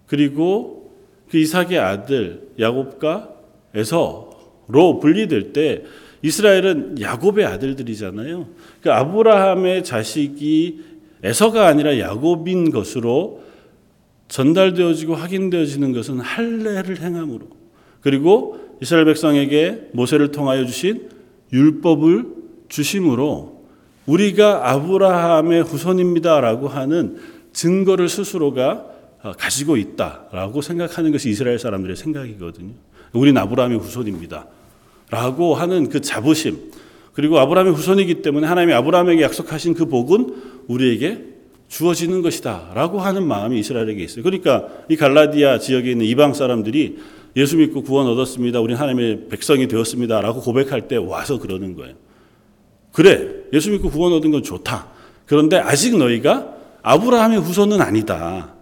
그리고 0.07 0.93
그 1.31 1.38
이삭의 1.38 1.78
아들 1.78 2.49
야곱과 2.59 3.31
에서로 3.75 5.00
분리될 5.00 5.52
때 5.52 5.85
이스라엘은 6.23 7.00
야곱의 7.00 7.45
아들들이잖아요. 7.45 8.49
그 8.81 8.93
아브라함의 8.93 9.85
자식이 9.85 10.97
에서가 11.23 11.66
아니라 11.66 11.99
야곱인 11.99 12.71
것으로 12.71 13.43
전달되어지고 14.28 15.14
확인되어지는 15.14 15.93
것은 15.93 16.21
할례를 16.21 17.00
행함으로 17.00 17.49
그리고 18.00 18.66
이스라엘 18.80 19.04
백성에게 19.06 19.90
모세를 19.92 20.33
통하여 20.33 20.64
주신 20.66 21.09
율법을 21.52 22.26
주심으로 22.68 23.64
우리가 24.06 24.71
아브라함의 24.71 25.62
후손입니다라고 25.64 26.68
하는 26.68 27.16
증거를 27.52 28.09
스스로가 28.09 28.87
가지고 29.38 29.76
있다라고 29.76 30.61
생각하는 30.62 31.11
것이 31.11 31.30
이스라엘 31.30 31.59
사람들의 31.59 31.97
생각이거든요. 31.97 32.75
우리는 33.12 33.40
아브라함의 33.40 33.78
후손입니다. 33.78 34.47
라고 35.11 35.54
하는 35.54 35.88
그 35.88 36.00
자부심. 36.00 36.71
그리고 37.12 37.38
아브라함의 37.38 37.75
후손이기 37.75 38.23
때문에 38.23 38.47
하나님이 38.47 38.75
아브라함에게 38.75 39.23
약속하신 39.23 39.75
그 39.75 39.87
복은 39.87 40.35
우리에게 40.68 41.25
주어지는 41.68 42.23
것이다. 42.23 42.73
라고 42.75 43.00
하는 43.00 43.26
마음이 43.26 43.59
이스라엘에게 43.59 44.04
있어요. 44.04 44.23
그러니까 44.23 44.68
이 44.88 44.97
갈라디아 44.97 45.59
지역에 45.59 45.92
있는 45.92 46.06
이방 46.06 46.35
사람들이 46.35 46.99
예수 47.37 47.57
믿고 47.59 47.83
구원 47.83 48.07
얻었습니다. 48.07 48.61
우리 48.61 48.75
하나님의 48.75 49.28
백성이 49.28 49.69
되었습니다. 49.69 50.23
라고 50.23 50.40
고백할 50.40 50.88
때 50.88 50.97
와서 50.97 51.38
그러는 51.38 51.75
거예요. 51.75 51.95
그래. 52.93 53.28
예수 53.52 53.71
믿고 53.71 53.90
구원 53.90 54.14
얻은 54.14 54.31
건 54.31 54.43
좋다. 54.43 54.88
그런데 55.26 55.59
아직 55.59 55.97
너희가 55.99 56.55
아브라함의 56.83 57.40
후손은 57.40 57.81
아니다. 57.81 58.55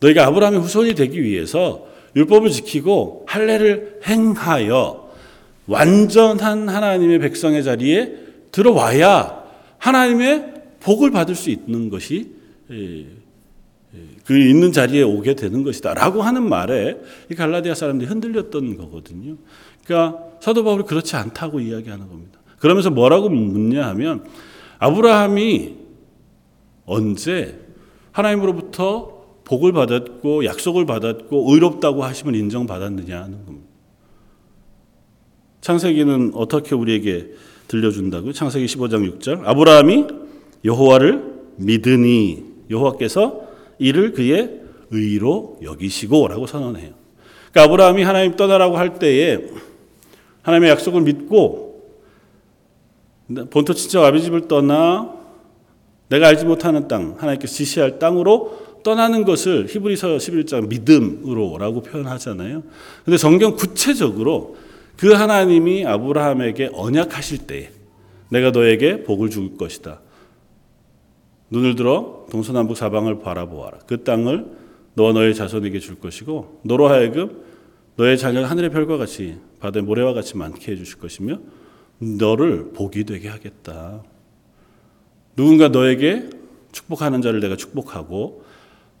너희가 0.00 0.26
아브라함의 0.26 0.60
후손이 0.60 0.94
되기 0.94 1.22
위해서 1.22 1.86
율법을 2.14 2.50
지키고 2.50 3.24
할례를 3.26 4.00
행하여 4.06 5.08
완전한 5.66 6.68
하나님의 6.68 7.18
백성의 7.20 7.64
자리에 7.64 8.14
들어와야 8.52 9.44
하나님의 9.78 10.54
복을 10.80 11.10
받을 11.10 11.34
수 11.34 11.50
있는 11.50 11.90
것이 11.90 12.32
그 14.24 14.38
있는 14.38 14.72
자리에 14.72 15.02
오게 15.02 15.34
되는 15.34 15.62
것이다 15.62 15.94
라고 15.94 16.22
하는 16.22 16.48
말에 16.48 17.00
이 17.30 17.34
갈라디아 17.34 17.74
사람들이 17.74 18.08
흔들렸던 18.08 18.76
거거든요. 18.76 19.36
그러니까 19.84 20.18
사도 20.40 20.64
바울이 20.64 20.84
그렇지 20.84 21.16
않다고 21.16 21.60
이야기하는 21.60 22.08
겁니다. 22.08 22.38
그러면서 22.58 22.90
뭐라고 22.90 23.28
묻냐 23.28 23.86
하면 23.88 24.24
아브라함이 24.78 25.74
언제 26.84 27.58
하나님으로부터 28.12 29.18
복을 29.44 29.72
받았고 29.72 30.44
약속을 30.44 30.84
받았고 30.84 31.52
의롭다고 31.52 32.04
하심을 32.04 32.34
인정받았느냐 32.34 33.22
하는 33.22 33.44
겁니다. 33.46 33.68
창세기는 35.60 36.32
어떻게 36.34 36.74
우리에게 36.74 37.32
들려준다고요? 37.68 38.32
창세기 38.32 38.66
15장 38.66 39.18
6절. 39.18 39.42
아브라함이 39.44 40.06
여호와를 40.64 41.24
믿으니 41.56 42.44
여호와께서 42.70 43.47
이를 43.78 44.12
그의 44.12 44.60
의로 44.90 45.58
여기시고라고 45.62 46.46
선언해요. 46.46 46.92
그러니까 47.50 47.62
아브라함이 47.62 48.02
하나님 48.02 48.36
떠나라고 48.36 48.76
할 48.76 48.98
때에 48.98 49.38
하나님의 50.42 50.70
약속을 50.70 51.02
믿고 51.02 51.68
본토 53.50 53.74
친척 53.74 54.04
아비 54.04 54.22
집을 54.22 54.48
떠나 54.48 55.14
내가 56.08 56.28
알지 56.28 56.46
못하는 56.46 56.88
땅, 56.88 57.16
하나님께서 57.18 57.52
지시할 57.52 57.98
땅으로 57.98 58.80
떠나는 58.82 59.24
것을 59.24 59.66
히브리서 59.68 60.16
11장 60.16 60.68
믿음으로라고 60.68 61.82
표현하잖아요. 61.82 62.62
근데 63.04 63.18
성경 63.18 63.56
구체적으로 63.56 64.56
그 64.96 65.12
하나님이 65.12 65.84
아브라함에게 65.86 66.70
언약하실 66.72 67.46
때에 67.46 67.70
내가 68.30 68.50
너에게 68.50 69.04
복을 69.04 69.30
줄 69.30 69.56
것이다. 69.56 70.00
눈을 71.50 71.76
들어 71.76 72.17
동서남북 72.30 72.76
사방을 72.76 73.20
바라보아라. 73.20 73.78
그 73.86 74.04
땅을 74.04 74.46
너와 74.94 75.12
너의 75.12 75.34
자손에게 75.34 75.78
줄 75.78 75.98
것이고 75.98 76.60
너로 76.64 76.88
하여금 76.88 77.42
너의 77.96 78.18
자녀가 78.18 78.48
하늘의 78.50 78.70
별과 78.70 78.96
같이 78.96 79.36
바다의 79.60 79.84
모래와 79.84 80.12
같이 80.12 80.36
많게 80.36 80.72
해주실 80.72 80.98
것이며 80.98 81.38
너를 81.98 82.70
복이 82.72 83.04
되게 83.04 83.28
하겠다. 83.28 84.02
누군가 85.36 85.68
너에게 85.68 86.30
축복하는 86.72 87.22
자를 87.22 87.40
내가 87.40 87.56
축복하고 87.56 88.44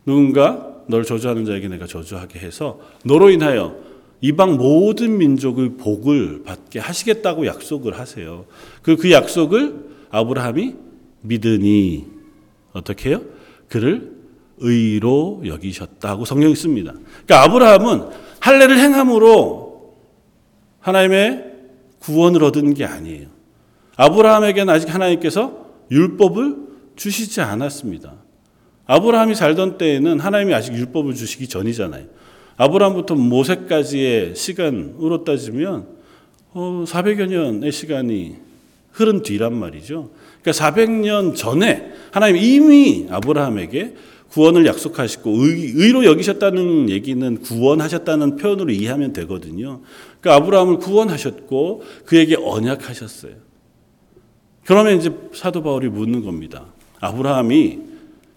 누군가 0.06 0.74
너를 0.88 1.04
저주하는 1.04 1.44
자에게 1.44 1.68
내가 1.68 1.86
저주하게 1.86 2.38
해서 2.38 2.80
너로 3.04 3.30
인하여 3.30 3.76
이방 4.20 4.56
모든 4.56 5.18
민족의 5.18 5.76
복을 5.76 6.42
받게 6.44 6.80
하시겠다고 6.80 7.46
약속을 7.46 7.98
하세요. 7.98 8.46
그, 8.82 8.96
그 8.96 9.12
약속을 9.12 9.88
아브라함이 10.10 10.74
믿으니 11.22 12.17
어떻게 12.72 13.10
해요? 13.10 13.22
그를 13.68 14.18
의로 14.58 15.42
여기셨다고 15.46 16.24
성경이 16.24 16.54
씁니다. 16.54 16.92
그러니까 17.26 17.42
아브라함은 17.44 18.08
할례를 18.40 18.78
행함으로 18.78 19.96
하나님의 20.80 21.44
구원을 22.00 22.44
얻은 22.44 22.74
게 22.74 22.84
아니에요. 22.84 23.28
아브라함에게는 23.96 24.72
아직 24.72 24.92
하나님께서 24.92 25.66
율법을 25.90 26.56
주시지 26.96 27.40
않았습니다. 27.40 28.14
아브라함이 28.86 29.34
살던 29.34 29.78
때에는 29.78 30.20
하나님이 30.20 30.54
아직 30.54 30.72
율법을 30.74 31.14
주시기 31.14 31.48
전이잖아요. 31.48 32.06
아브라함부터 32.56 33.14
모세까지의 33.14 34.34
시간으로 34.34 35.24
따지면 35.24 35.86
어, 36.52 36.84
400여 36.86 37.28
년의 37.28 37.70
시간이 37.70 38.36
흐른 38.90 39.22
뒤란 39.22 39.54
말이죠. 39.54 40.10
그러니까 40.48 40.52
400년 40.52 41.36
전에 41.36 41.92
하나님 42.10 42.36
이미 42.36 43.06
아브라함에게 43.10 43.94
구원을 44.30 44.66
약속하시고 44.66 45.30
의, 45.30 45.92
로 45.92 46.04
여기셨다는 46.04 46.90
얘기는 46.90 47.40
구원하셨다는 47.40 48.36
표현으로 48.36 48.70
이해하면 48.70 49.12
되거든요. 49.12 49.80
그러니까 50.20 50.44
아브라함을 50.44 50.78
구원하셨고 50.78 51.82
그에게 52.04 52.36
언약하셨어요. 52.36 53.32
그러면 54.64 54.98
이제 54.98 55.14
사도 55.34 55.62
바울이 55.62 55.88
묻는 55.88 56.24
겁니다. 56.24 56.66
아브라함이 57.00 57.78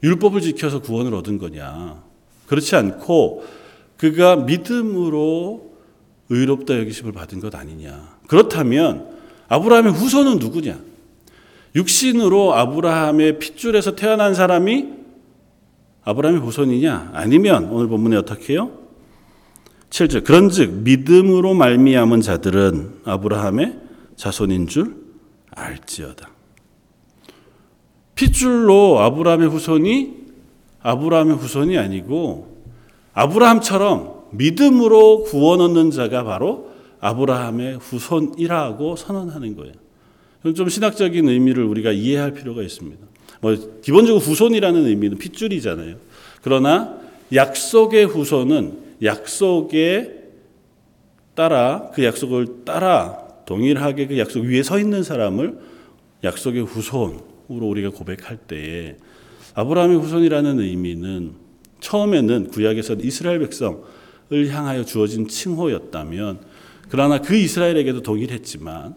율법을 0.03 0.41
지켜서 0.41 0.81
구원을 0.81 1.13
얻은 1.15 1.37
거냐? 1.37 2.01
그렇지 2.47 2.75
않고 2.75 3.45
그가 3.97 4.37
믿음으로 4.37 5.71
의롭다 6.29 6.79
여기심을 6.79 7.11
받은 7.11 7.41
것 7.41 7.53
아니냐? 7.53 8.17
그렇다면 8.27 9.09
아브라함의 9.49 9.91
후손은 9.93 10.39
누구냐? 10.39 10.90
육신으로 11.75 12.53
아브라함의 12.53 13.39
핏줄에서 13.39 13.95
태어난 13.95 14.33
사람이 14.33 14.87
아브라함의 16.03 16.41
후손이냐? 16.41 17.11
아니면 17.13 17.69
오늘 17.71 17.87
본문에 17.87 18.17
어떻게 18.17 18.53
해요? 18.53 18.71
7절 19.89 20.23
그런즉 20.23 20.83
믿음으로 20.83 21.53
말미암은 21.53 22.21
자들은 22.21 23.01
아브라함의 23.05 23.79
자손인 24.15 24.67
줄 24.67 24.95
알지어다. 25.51 26.29
핏줄로 28.15 28.99
아브라함의 28.99 29.49
후손이 29.49 30.21
아브라함의 30.81 31.37
후손이 31.37 31.77
아니고 31.77 32.63
아브라함처럼 33.13 34.21
믿음으로 34.31 35.23
구원 35.23 35.61
얻는 35.61 35.91
자가 35.91 36.23
바로 36.23 36.71
아브라함의 36.99 37.77
후손이라고 37.77 38.95
선언하는 38.95 39.55
거예요. 39.55 39.73
좀 40.55 40.69
신학적인 40.69 41.29
의미를 41.29 41.63
우리가 41.63 41.91
이해할 41.91 42.33
필요가 42.33 42.61
있습니다. 42.61 43.05
뭐 43.41 43.55
기본적으로 43.81 44.19
후손이라는 44.23 44.85
의미는 44.85 45.17
핏줄이잖아요. 45.17 45.97
그러나 46.41 46.97
약속의 47.33 48.05
후손은 48.05 48.77
약속에 49.03 50.21
따라 51.35 51.89
그 51.93 52.03
약속을 52.03 52.65
따라 52.65 53.17
동일하게 53.45 54.07
그 54.07 54.19
약속 54.19 54.43
위에 54.43 54.63
서 54.63 54.79
있는 54.79 55.03
사람을 55.03 55.57
약속의 56.23 56.63
후손으로 56.63 57.21
우리가 57.47 57.89
고백할 57.89 58.37
때에 58.37 58.97
아브라함의 59.53 59.97
후손이라는 59.99 60.59
의미는 60.59 61.33
처음에는 61.79 62.49
구약에서 62.49 62.95
이스라엘 62.95 63.39
백성을 63.39 63.81
향하여 64.31 64.85
주어진 64.85 65.27
칭호였다면 65.27 66.39
그러나 66.89 67.21
그 67.21 67.35
이스라엘에게도 67.35 68.01
동일했지만 68.01 68.95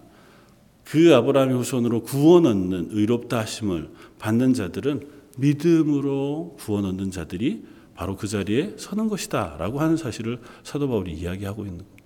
그 0.85 1.15
아브라함의 1.15 1.57
후손으로 1.57 2.03
구원 2.03 2.47
얻는 2.47 2.89
의롭다 2.91 3.41
하심을 3.41 3.89
받는 4.19 4.55
자들은 4.55 5.09
믿음으로 5.39 6.57
구원 6.59 6.85
얻는 6.85 7.11
자들이 7.11 7.65
바로 7.95 8.17
그 8.17 8.29
자리에 8.29 8.75
서는 8.77 9.09
것이다라고 9.09 9.81
하는 9.81 9.97
사실을 9.97 10.39
사도 10.63 10.89
바울이 10.89 11.13
이야기하고 11.13 11.63
있는 11.63 11.79
겁니다. 11.79 12.05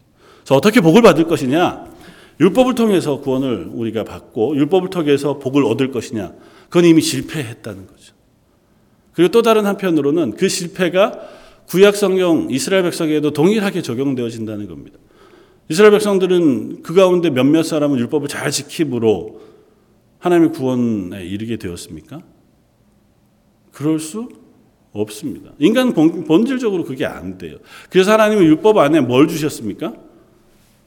어떻게 0.51 0.81
복을 0.81 1.03
받을 1.03 1.25
것이냐? 1.25 1.87
율법을 2.41 2.75
통해서 2.75 3.21
구원을 3.21 3.71
우리가 3.73 4.05
받고 4.05 4.57
율법을 4.57 4.91
통해서 4.91 5.38
복을 5.38 5.64
얻을 5.64 5.91
것이냐? 5.91 6.33
그건 6.64 6.85
이미 6.85 7.01
실패했다는 7.01 7.87
거죠. 7.87 8.14
그리고 9.12 9.31
또 9.33 9.43
다른 9.43 9.67
한편으로는 9.67 10.37
그 10.37 10.49
실패가 10.49 11.19
구약 11.67 11.97
성경 11.97 12.49
이스라엘 12.51 12.85
백성에도 12.85 13.33
동일하게 13.33 13.83
적용되어진다는 13.83 14.69
겁니다. 14.69 14.99
이스라엘 15.68 15.92
백성들은 15.92 16.83
그 16.83 16.94
가운데 16.94 17.31
몇몇 17.31 17.62
사람은 17.62 17.98
율법을 17.98 18.28
잘 18.28 18.50
지킴으로 18.50 19.40
하나님의 20.18 20.52
구원에 20.52 21.24
이르게 21.24 21.57
되었습니까? 21.57 22.22
그럴 23.72 24.00
수 24.00 24.28
없습니다. 24.92 25.52
인간 25.59 25.92
본질적으로 25.92 26.85
그게 26.85 27.04
안 27.04 27.38
돼요. 27.38 27.59
그래서 27.90 28.12
하나님은 28.12 28.44
율법 28.44 28.78
안에 28.78 29.00
뭘 29.00 29.28
주셨습니까? 29.28 29.92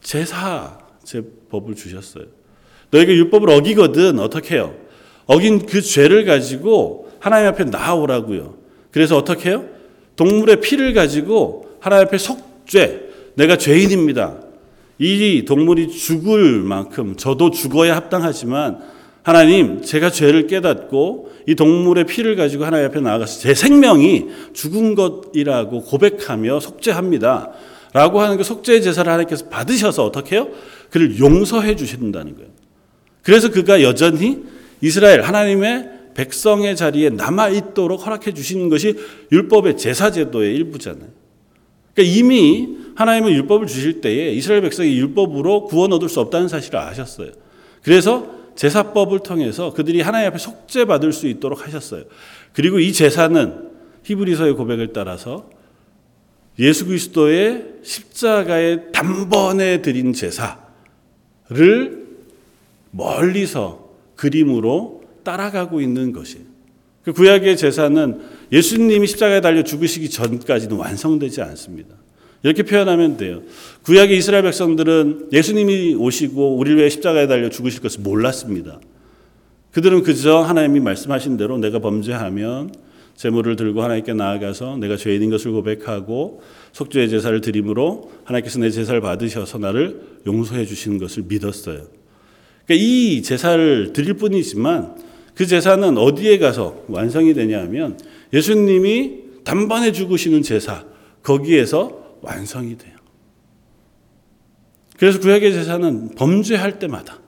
제사, 0.02 0.80
제 1.04 1.22
법을 1.50 1.76
주셨어요. 1.76 2.26
너에게 2.90 3.14
율법을 3.16 3.50
어기거든 3.52 4.20
어떻게 4.20 4.56
해요? 4.56 4.76
어긴 5.26 5.66
그 5.66 5.82
죄를 5.82 6.26
가지고 6.26 7.10
하나님 7.20 7.48
앞에 7.50 7.66
나오라고요. 7.66 8.58
그래서 8.90 9.16
어떻게 9.16 9.50
해요? 9.50 9.66
동물의 10.16 10.60
피를 10.60 10.94
가지고 10.94 11.70
하나님 11.80 12.08
앞에 12.08 12.18
속죄, 12.18 13.10
내가 13.36 13.58
죄인입니다. 13.58 14.51
이 15.02 15.46
동물이 15.46 15.90
죽을 15.90 16.62
만큼 16.62 17.16
저도 17.18 17.50
죽어야 17.50 17.96
합당하지만 17.96 18.82
하나님 19.24 19.82
제가 19.82 20.12
죄를 20.12 20.46
깨닫고 20.46 21.32
이 21.48 21.56
동물의 21.56 22.06
피를 22.06 22.36
가지고 22.36 22.66
하나님 22.66 22.86
앞에 22.86 23.00
나아가서 23.00 23.40
제 23.40 23.56
생명이 23.56 24.28
죽은 24.54 24.94
것이라고 24.94 25.82
고백하며 25.82 26.60
속죄합니다. 26.60 27.52
라고 27.94 28.22
하는 28.22 28.38
그 28.38 28.44
속죄의 28.44 28.84
제사를 28.84 29.12
하나님께서 29.12 29.50
받으셔서 29.50 30.06
어떻게 30.06 30.36
해요? 30.36 30.50
그를 30.92 31.18
용서해 31.18 31.76
주신다는 31.76 32.36
거예요. 32.36 32.50
그래서 33.24 33.50
그가 33.50 33.82
여전히 33.82 34.44
이스라엘 34.82 35.22
하나님의 35.22 35.90
백성의 36.14 36.76
자리에 36.76 37.10
남아 37.10 37.50
있도록 37.50 38.06
허락해 38.06 38.36
주시는 38.36 38.70
것이 38.70 38.96
율법의 39.32 39.78
제사 39.78 40.12
제도의 40.12 40.56
일부잖아요. 40.58 41.10
그러니까 41.96 42.18
이미 42.18 42.81
하나님은 43.02 43.32
율법을 43.32 43.68
주실 43.68 44.02
때에 44.02 44.32
이스라엘 44.32 44.62
백성이 44.62 44.98
율법으로 44.98 45.66
구원 45.66 45.92
얻을 45.92 46.08
수 46.08 46.20
없다는 46.20 46.48
사실을 46.48 46.80
아셨어요. 46.80 47.32
그래서 47.82 48.42
제사법을 48.56 49.20
통해서 49.20 49.74
그들이 49.74 50.02
하나님 50.02 50.28
앞에 50.28 50.38
속죄 50.38 50.86
받을 50.86 51.12
수 51.14 51.28
있도록 51.28 51.66
하셨어요. 51.66 52.04
그리고 52.54 52.80
이 52.80 52.94
제사는 52.94 53.70
히브리서의 54.04 54.54
고백을 54.54 54.94
따라서 54.94 55.50
예수 56.60 56.86
그리스도의 56.86 57.66
십자가의 57.82 58.92
단번에 58.92 59.82
드린 59.82 60.14
제사를 60.14 60.58
멀리서 62.92 63.90
그림으로 64.16 65.04
따라가고 65.24 65.82
있는 65.82 66.12
것이에요. 66.12 66.46
그 67.04 67.14
구약의 67.14 67.58
제사는 67.58 68.22
예수님이 68.52 69.08
십자가에 69.08 69.42
달려 69.42 69.64
죽으시기 69.64 70.10
전까지는 70.10 70.76
완성되지 70.76 71.42
않습니다. 71.42 72.01
이렇게 72.44 72.64
표현하면 72.64 73.18
돼요. 73.18 73.44
구약의 73.84 74.18
이스라엘 74.18 74.44
백성들은 74.44 75.30
예수님이 75.32 75.96
오시고 75.96 76.58
우리를 76.58 76.78
위해 76.78 76.90
십자가에 76.90 77.28
달려 77.28 77.50
죽으실 77.50 77.82
것을 77.82 78.02
몰랐습니다. 78.02 78.80
그들은 79.72 80.04
그저 80.04 80.40
하나님이 80.40 80.80
말씀하신 80.80 81.38
대로 81.38 81.58
내가 81.58 81.80
범죄하면 81.80 82.74
제물을 83.16 83.56
들고 83.56 83.84
하나님께 83.84 84.14
나아가서 84.14 84.78
내가 84.78 84.98
죄인인 84.98 85.30
것을 85.30 85.52
고백하고 85.52 86.42
속죄의 86.72 87.10
제사를 87.10 87.40
드림으로 87.40 88.12
하나님께서 88.24 88.60
내 88.60 88.70
제사를 88.72 89.00
받으셔서 89.00 89.60
나를 89.60 90.02
용서해 90.26 90.66
주시는 90.66 90.98
것을 90.98 91.24
믿었어요. 91.28 91.84
그러니까 92.66 92.86
이 92.86 93.22
제사를 93.22 93.94
드릴 93.94 94.16
뿐이지만 94.16 94.96
그 95.36 95.46
제사는 95.46 95.98
어디에 95.98 96.40
가서 96.40 96.84
완성이 96.88 97.34
되냐 97.34 97.60
하면 97.62 97.98
예수님이 98.34 99.20
단번에 99.44 99.92
죽으시는 99.92 100.42
제사 100.42 100.84
거기에서 101.24 102.01
완성이 102.22 102.78
돼요. 102.78 102.96
그래서 104.98 105.20
구약의 105.20 105.52
제사는 105.52 106.16
범죄할 106.16 106.80
때마다 106.80 107.20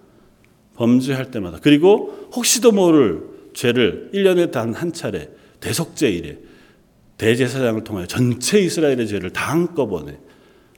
범죄할 0.75 1.31
때마다 1.31 1.59
그리고 1.61 2.29
혹시도 2.33 2.71
모를 2.71 3.23
죄를 3.53 4.11
1년에 4.13 4.51
단 4.51 4.73
한 4.73 4.93
차례 4.93 5.29
대속죄일에 5.59 6.39
대제사장을 7.17 7.83
통하여 7.83 8.05
전체 8.05 8.59
이스라엘의 8.59 9.07
죄를 9.07 9.31
다 9.31 9.51
한꺼번에 9.51 10.19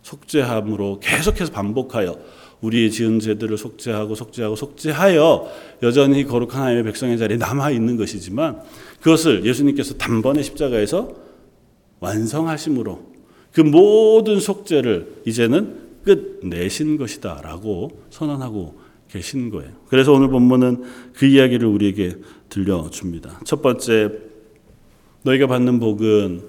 속죄함으로 0.03 0.99
계속해서 0.99 1.51
반복하여 1.51 2.19
우리의 2.61 2.91
지은 2.91 3.19
죄들을 3.19 3.57
속죄하고 3.57 4.15
속죄하고 4.15 4.55
속죄하여 4.55 5.51
여전히 5.83 6.23
거룩한 6.23 6.61
하나님의 6.61 6.83
백성의 6.83 7.17
자리에 7.17 7.37
남아 7.37 7.71
있는 7.71 7.97
것이지만 7.97 8.61
그것을 9.01 9.45
예수님께서 9.45 9.95
단번에 9.95 10.41
십자가에서 10.43 11.15
완성하심으로 11.99 13.14
그 13.55 13.61
모든 13.61 14.41
속죄를 14.41 15.21
이제는 15.25 15.77
끝내신 16.03 16.97
것이다 16.97 17.39
라고 17.41 18.01
선언하고 18.09 18.77
계신 19.09 19.49
거예요. 19.49 19.71
그래서 19.87 20.11
오늘 20.11 20.27
본문은 20.27 20.83
그 21.13 21.25
이야기를 21.25 21.65
우리에게 21.65 22.17
들려줍니다. 22.49 23.39
첫 23.45 23.61
번째, 23.61 24.11
너희가 25.23 25.47
받는 25.47 25.79
복은 25.79 26.43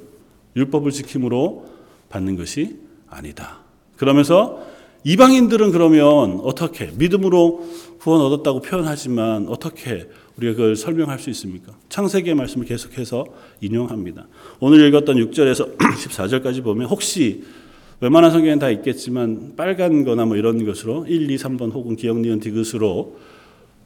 율법을 0.57 0.90
지킴으로 0.90 1.66
받는 2.09 2.37
것이 2.37 2.81
아니다. 3.09 3.61
그러면서 3.97 4.66
이방인들은 5.05 5.71
그러면 5.71 6.40
어떻게 6.42 6.90
믿음으로 6.99 7.64
구원 8.01 8.21
얻었다고 8.21 8.62
표현하지만 8.62 9.47
어떻게 9.47 10.09
우리가 10.38 10.53
그걸 10.53 10.77
설명할 10.77 11.18
수 11.18 11.31
있습니까? 11.31 11.72
창세기의 11.88 12.35
말씀을 12.35 12.66
계속해서 12.66 13.25
인용합니다. 13.61 14.27
오늘 14.61 14.87
읽었던 14.87 15.16
6절에서 15.16 15.79
14절까지 15.79 16.62
보면 16.64 16.87
혹시 16.88 17.44
웬만한 18.01 18.31
성경엔 18.31 18.59
다 18.59 18.70
있겠지만 18.70 19.55
빨간 19.57 20.05
거나 20.05 20.27
뭐 20.27 20.37
이런 20.37 20.62
것으로 20.66 21.07
1, 21.07 21.31
2, 21.31 21.37
3번 21.37 21.72
혹은 21.72 21.96
기억, 21.96 22.18
니은, 22.18 22.40
디귿으로 22.40 23.16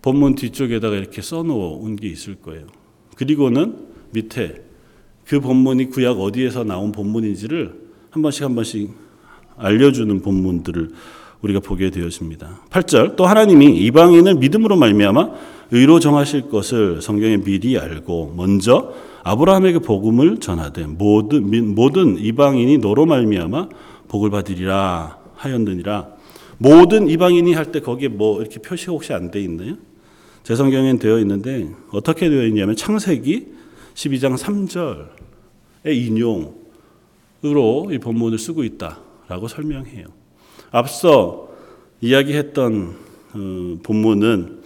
본문 0.03 0.35
뒤쪽에다가 0.35 0.97
이렇게 0.97 1.23
써놓은 1.23 1.95
게 1.97 2.09
있을 2.09 2.37
거예요. 2.37 2.67
그리고는 3.15 3.77
밑에 4.13 4.63
그 5.27 5.39
본문이 5.39 5.91
구약 5.91 6.19
어디에서 6.19 6.65
나온 6.65 6.91
본문인지를 6.91 7.73
한 8.11 8.23
번씩 8.23 8.43
한 8.43 8.55
번씩 8.57 8.91
알려주는 9.57 10.23
본문들을 10.23 10.91
우리가 11.43 11.61
보게 11.61 11.91
되었습니다. 11.91 12.63
8절 12.71 13.15
또 13.15 13.27
하나님이 13.27 13.79
이방인을 13.79 14.35
믿음으로 14.37 14.77
말미암아 14.77 15.31
의로 15.73 16.01
정하실 16.01 16.49
것을 16.49 17.01
성경에 17.01 17.37
미리 17.37 17.79
알고 17.79 18.35
먼저 18.37 18.93
아브라함에게 19.23 19.81
복음을 19.81 20.39
전하되 20.39 20.87
모든 20.87 21.75
모든 21.75 22.17
이방인이 22.19 22.79
너로 22.79 23.07
말미암아 23.07 23.69
복을 24.09 24.31
받으리라 24.31 25.19
하였느니라. 25.37 26.09
모든 26.59 27.09
이방인이 27.09 27.53
할 27.55 27.67
때 27.73 27.81
거기에 27.81 28.09
뭐 28.09 28.41
이렇게 28.41 28.59
표시가 28.61 28.93
혹시 28.93 29.13
안 29.13 29.31
돼 29.31 29.41
있나요? 29.41 29.77
제 30.43 30.55
성경엔 30.57 30.99
되어 30.99 31.19
있는데 31.21 31.71
어떻게 31.93 32.29
되어 32.29 32.45
있냐면 32.47 32.75
창세기 32.77 33.47
12장 33.95 34.37
3절의 34.37 35.95
인용으로 37.43 37.93
이 37.93 37.99
본문을 37.99 38.39
쓰고 38.39 38.65
있다라고 38.65 39.49
설명해요. 39.49 40.07
앞서 40.73 41.49
이야기했던 42.01 42.97
어, 43.35 43.79
본문은 43.83 44.61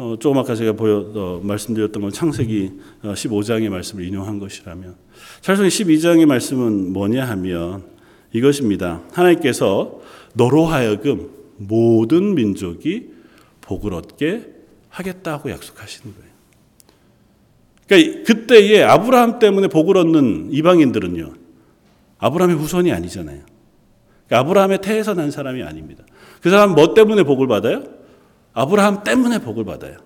어, 0.00 0.16
조금 0.18 0.38
아까 0.38 0.54
제가 0.54 0.72
보여 0.72 1.12
어, 1.14 1.40
말씀드렸던 1.44 2.00
건 2.00 2.10
창세기 2.10 2.72
15장의 3.02 3.68
말씀을 3.68 4.02
인용한 4.06 4.38
것이라면 4.38 4.94
차라리 5.42 5.68
12장의 5.68 6.24
말씀은 6.24 6.94
뭐냐 6.94 7.22
하면 7.28 7.84
이것입니다. 8.32 9.02
하나님께서 9.12 10.00
너로 10.32 10.64
하여금 10.64 11.28
모든 11.58 12.34
민족이 12.34 13.10
복을 13.60 13.92
얻게 13.92 14.46
하겠다고 14.88 15.50
약속하시는 15.50 16.14
거예요. 16.14 16.30
그러니까 17.86 18.22
그때에 18.22 18.82
아브라함 18.82 19.38
때문에 19.38 19.68
복을 19.68 19.98
얻는 19.98 20.48
이방인들은요. 20.50 21.34
아브라함의 22.16 22.56
후손이 22.56 22.90
아니잖아요. 22.90 23.42
그러니까 24.26 24.38
아브라함의 24.38 24.80
태에서 24.80 25.12
난 25.12 25.30
사람이 25.30 25.62
아닙니다. 25.62 26.04
그 26.40 26.48
사람 26.48 26.74
뭐 26.74 26.94
때문에 26.94 27.22
복을 27.22 27.48
받아요? 27.48 27.99
아브라함 28.52 29.04
때문에 29.04 29.38
복을 29.40 29.64
받아요. 29.64 29.96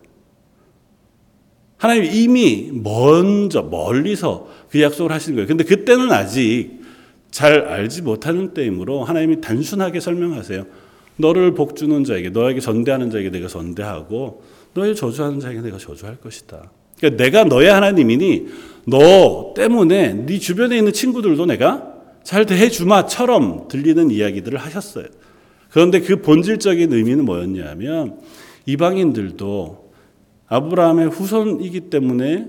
하나님 1.76 2.04
이미 2.04 2.70
먼저 2.72 3.62
멀리서 3.62 4.48
그 4.70 4.80
약속을 4.80 5.12
하시는 5.12 5.36
거예요. 5.36 5.46
근데 5.46 5.64
그때는 5.64 6.10
아직 6.12 6.80
잘 7.30 7.66
알지 7.66 8.02
못하는 8.02 8.54
때이므로 8.54 9.04
하나님이 9.04 9.40
단순하게 9.40 10.00
설명하세요. 10.00 10.64
너를 11.16 11.54
복 11.54 11.76
주는 11.76 12.04
자에게 12.04 12.30
너에게 12.30 12.60
전대하는 12.60 13.10
자에게 13.10 13.30
내가 13.30 13.48
전대하고 13.48 14.42
너를 14.74 14.94
저주하는 14.94 15.40
자에게 15.40 15.60
내가 15.60 15.78
저주할 15.78 16.16
것이다. 16.16 16.70
그러니까 16.98 17.22
내가 17.22 17.44
너의 17.44 17.70
하나님이니 17.70 18.46
너 18.86 19.52
때문에 19.56 20.14
네 20.26 20.38
주변에 20.38 20.78
있는 20.78 20.92
친구들도 20.92 21.46
내가 21.46 21.92
잘 22.22 22.46
대해 22.46 22.68
주마처럼 22.68 23.68
들리는 23.68 24.10
이야기들을 24.10 24.58
하셨어요. 24.58 25.06
그런데 25.70 26.00
그 26.00 26.22
본질적인 26.22 26.92
의미는 26.92 27.24
뭐였냐면 27.24 28.18
이방인들도 28.66 29.92
아브라함의 30.46 31.08
후손이기 31.10 31.90
때문에 31.90 32.48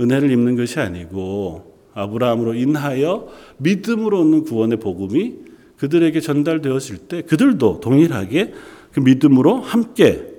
은혜를 0.00 0.30
입는 0.30 0.56
것이 0.56 0.80
아니고 0.80 1.74
아브라함으로 1.94 2.54
인하여 2.54 3.28
믿음으로 3.58 4.20
얻는 4.20 4.44
구원의 4.44 4.78
복음이 4.78 5.34
그들에게 5.76 6.18
전달되었을 6.20 6.98
때 7.08 7.22
그들도 7.22 7.80
동일하게 7.80 8.52
그 8.92 9.00
믿음으로 9.00 9.60
함께 9.60 10.34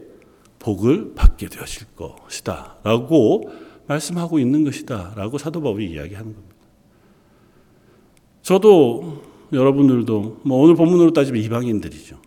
복을 0.59 1.13
받게 1.13 1.47
되어질 1.49 1.87
것이다. 1.95 2.77
라고 2.83 3.49
말씀하고 3.87 4.39
있는 4.39 4.63
것이다. 4.63 5.13
라고 5.15 5.37
사도 5.37 5.61
바울이 5.61 5.91
이야기하는 5.91 6.33
겁니다. 6.33 6.55
저도 8.41 9.21
여러분들도 9.53 10.41
뭐 10.43 10.63
오늘 10.63 10.75
본문으로 10.75 11.13
따지면 11.13 11.41
이방인들이죠. 11.43 12.24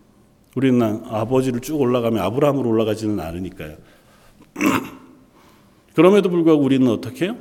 우리는 0.55 1.03
아버지를 1.05 1.61
쭉 1.61 1.79
올라가면 1.79 2.21
아브라함으로 2.23 2.69
올라가지는 2.69 3.19
않으니까요. 3.19 3.77
그럼에도 5.93 6.29
불구하고 6.29 6.61
우리는 6.63 6.87
어떻게 6.87 7.25
해요? 7.25 7.37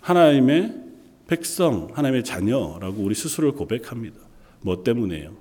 하나님의 0.00 0.82
백성, 1.26 1.88
하나님의 1.94 2.24
자녀라고 2.24 3.02
우리 3.02 3.14
스스로를 3.14 3.54
고백합니다. 3.54 4.18
뭐 4.60 4.82
때문에요? 4.82 5.34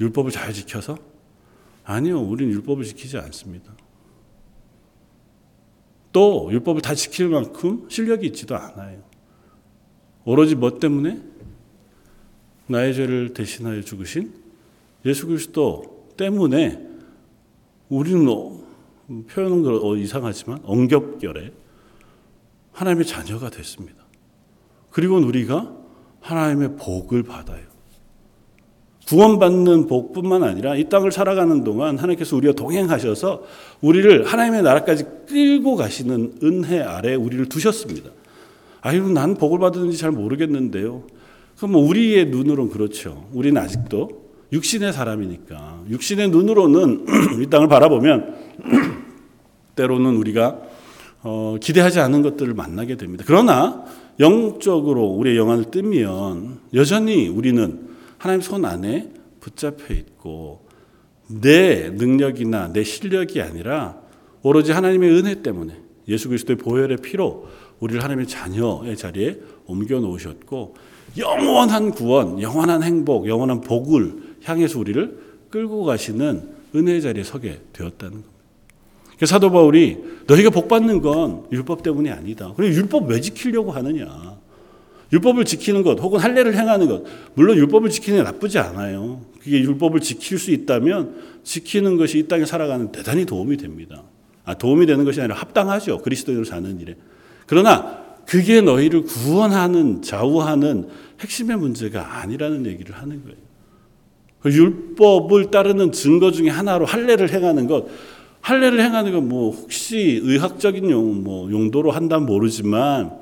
율법을 0.00 0.30
잘 0.30 0.52
지켜서? 0.52 0.96
아니요, 1.84 2.20
우리는 2.20 2.52
율법을 2.52 2.84
지키지 2.84 3.18
않습니다. 3.18 3.74
또 6.12 6.48
율법을 6.52 6.82
다 6.82 6.94
지킬 6.94 7.28
만큼 7.28 7.86
실력이 7.88 8.26
있지도 8.26 8.56
않아요. 8.56 9.02
오로지 10.24 10.54
뭐 10.54 10.78
때문에? 10.78 11.22
나의 12.66 12.94
죄를 12.94 13.34
대신하여 13.34 13.80
죽으신 13.82 14.41
예수 15.04 15.26
그리스도 15.26 16.06
때문에 16.16 16.80
우리는 17.88 18.28
어, 18.28 18.60
표현은 19.28 19.66
어, 19.66 19.96
이상하지만 19.96 20.60
엉겹결에 20.64 21.52
하나님의 22.72 23.06
자녀가 23.06 23.50
됐습니다. 23.50 24.02
그리고 24.90 25.16
우리가 25.16 25.74
하나님의 26.20 26.76
복을 26.76 27.22
받아요. 27.22 27.72
구원받는 29.08 29.88
복뿐만 29.88 30.42
아니라 30.44 30.76
이 30.76 30.88
땅을 30.88 31.12
살아가는 31.12 31.64
동안 31.64 31.98
하나님께서 31.98 32.36
우리와 32.36 32.54
동행하셔서 32.54 33.42
우리를 33.80 34.24
하나님의 34.24 34.62
나라까지 34.62 35.04
끌고 35.28 35.76
가시는 35.76 36.38
은혜 36.42 36.80
아래 36.80 37.14
우리를 37.14 37.48
두셨습니다. 37.48 38.10
아유, 38.80 39.10
난 39.10 39.34
복을 39.34 39.58
받았는지 39.58 39.98
잘 39.98 40.12
모르겠는데요. 40.12 41.02
그럼 41.56 41.72
뭐 41.72 41.86
우리의 41.86 42.26
눈으로는 42.26 42.72
그렇죠. 42.72 43.28
우리는 43.32 43.60
아직도 43.60 44.21
육신의 44.52 44.92
사람이니까 44.92 45.84
육신의 45.88 46.28
눈으로는 46.28 47.06
이 47.42 47.46
땅을 47.46 47.68
바라보면 47.68 48.36
때로는 49.74 50.16
우리가 50.16 50.60
어, 51.22 51.56
기대하지 51.60 52.00
않은 52.00 52.22
것들을 52.22 52.52
만나게 52.52 52.96
됩니다. 52.96 53.24
그러나 53.26 53.84
영적으로 54.20 55.04
우리의 55.06 55.36
영안을 55.36 55.70
뜨면 55.70 56.60
여전히 56.74 57.28
우리는 57.28 57.88
하나님 58.18 58.40
손 58.42 58.64
안에 58.64 59.12
붙잡혀 59.40 59.94
있고 59.94 60.66
내 61.28 61.90
능력이나 61.90 62.72
내 62.72 62.84
실력이 62.84 63.40
아니라 63.40 63.96
오로지 64.42 64.72
하나님의 64.72 65.10
은혜 65.10 65.42
때문에 65.42 65.76
예수 66.08 66.28
그리스도의 66.28 66.58
보혈의 66.58 66.98
피로 66.98 67.46
우리를 67.80 68.02
하나님의 68.02 68.26
자녀의 68.26 68.96
자리에 68.96 69.40
옮겨 69.66 70.00
놓으셨고 70.00 70.74
영원한 71.16 71.90
구원, 71.90 72.40
영원한 72.40 72.82
행복, 72.82 73.28
영원한 73.28 73.60
복을 73.60 74.31
향해서 74.44 74.78
우리를 74.78 75.18
끌고 75.50 75.84
가시는 75.84 76.48
은혜의 76.74 77.02
자리에 77.02 77.22
서게 77.22 77.60
되었다는 77.72 78.12
겁니다. 78.12 78.32
그 79.18 79.26
사도 79.26 79.50
바울이 79.50 79.98
너희가 80.26 80.50
복 80.50 80.68
받는 80.68 81.00
건 81.00 81.44
율법 81.52 81.82
때문이 81.82 82.10
아니다. 82.10 82.52
그리고 82.56 82.74
율법 82.74 83.08
왜 83.08 83.20
지키려고 83.20 83.70
하느냐? 83.70 84.36
율법을 85.12 85.44
지키는 85.44 85.82
것 85.82 86.00
혹은 86.00 86.18
할례를 86.18 86.56
행하는 86.56 86.88
것 86.88 87.04
물론 87.34 87.56
율법을 87.58 87.90
지키는 87.90 88.20
게 88.20 88.24
나쁘지 88.24 88.58
않아요. 88.58 89.20
그게 89.42 89.60
율법을 89.60 90.00
지킬 90.00 90.38
수 90.38 90.50
있다면 90.50 91.14
지키는 91.44 91.98
것이 91.98 92.18
이 92.18 92.28
땅에 92.28 92.46
살아가는 92.46 92.90
대단히 92.92 93.26
도움이 93.26 93.58
됩니다. 93.58 94.02
아, 94.44 94.54
도움이 94.54 94.86
되는 94.86 95.04
것이 95.04 95.20
아니라 95.20 95.36
합당하죠. 95.36 95.98
그리스도인으로 95.98 96.44
사는 96.44 96.80
일에. 96.80 96.96
그러나 97.46 98.02
그게 98.26 98.60
너희를 98.60 99.02
구원하는 99.02 100.02
좌우하는 100.02 100.88
핵심의 101.20 101.58
문제가 101.58 102.20
아니라는 102.20 102.66
얘기를 102.66 102.94
하는 102.96 103.22
거예요. 103.22 103.36
그 104.42 104.52
율법을 104.52 105.50
따르는 105.50 105.92
증거 105.92 106.32
중에 106.32 106.48
하나로 106.48 106.84
할례를 106.84 107.32
행하는 107.32 107.66
것 107.68 107.86
할례를 108.40 108.80
행하는 108.80 109.12
건 109.12 109.28
뭐 109.28 109.52
혹시 109.52 110.20
의학적인 110.22 110.90
용, 110.90 111.22
뭐 111.22 111.50
용도로 111.50 111.92
한다면 111.92 112.26
모르지만 112.26 113.12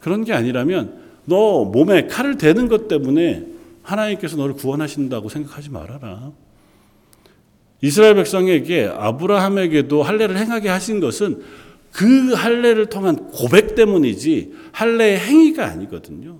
그런 0.00 0.24
게 0.24 0.32
아니라면 0.32 0.98
너 1.24 1.64
몸에 1.64 2.06
칼을 2.06 2.36
대는 2.36 2.68
것 2.68 2.88
때문에 2.88 3.46
하나님께서 3.82 4.36
너를 4.36 4.54
구원하신다고 4.54 5.28
생각하지 5.28 5.70
말아라. 5.70 6.32
이스라엘 7.80 8.14
백성에게 8.16 8.90
아브라함에게도 8.92 10.02
할례를 10.02 10.38
행하게 10.38 10.70
하신 10.70 11.00
것은 11.00 11.42
그 11.92 12.32
할례를 12.32 12.86
통한 12.86 13.30
고백 13.30 13.74
때문이지 13.74 14.52
할례의 14.72 15.20
행위가 15.20 15.66
아니거든요. 15.66 16.38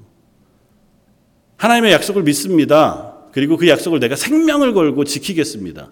하나님의 1.57 1.93
약속을 1.93 2.23
믿습니다. 2.25 3.14
그리고 3.35 3.57
그 3.57 3.69
약속을 3.69 3.99
내가 3.99 4.15
생명을 4.15 4.75
걸고 4.75 5.03
지키겠습니다. 5.03 5.91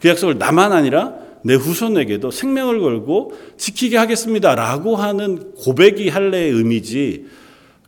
그 0.00 0.08
약속을 0.08 0.38
나만 0.38 0.72
아니라 0.72 1.14
내 1.44 1.54
후손에게도 1.54 2.32
생명을 2.32 2.80
걸고 2.80 3.32
지키게 3.56 3.96
하겠습니다. 3.96 4.56
라고 4.56 4.96
하는 4.96 5.54
고백이 5.54 6.08
할례의 6.08 6.50
의미지 6.50 7.26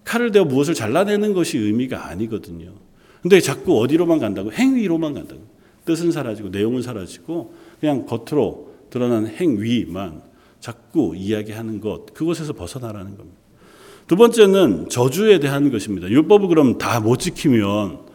칼을 0.04 0.30
대어 0.30 0.44
무엇을 0.44 0.74
잘라내는 0.74 1.34
것이 1.34 1.58
의미가 1.58 2.06
아니거든요. 2.06 2.74
근데 3.22 3.40
자꾸 3.40 3.80
어디로만 3.80 4.20
간다고? 4.20 4.52
행위로만 4.52 5.14
간다고. 5.14 5.42
뜻은 5.84 6.12
사라지고 6.12 6.50
내용은 6.50 6.80
사라지고 6.82 7.54
그냥 7.80 8.06
겉으로 8.06 8.70
드러난 8.88 9.26
행위만 9.26 10.22
자꾸 10.60 11.14
이야기하는 11.16 11.80
것 11.80 12.14
그것에서 12.14 12.52
벗어나라는 12.52 13.16
겁니다. 13.16 13.36
두 14.06 14.14
번째는 14.14 14.90
저주에 14.90 15.40
대한 15.40 15.72
것입니다. 15.72 16.08
율법을 16.08 16.46
그럼 16.46 16.78
다 16.78 17.00
못 17.00 17.16
지키면 17.18 18.11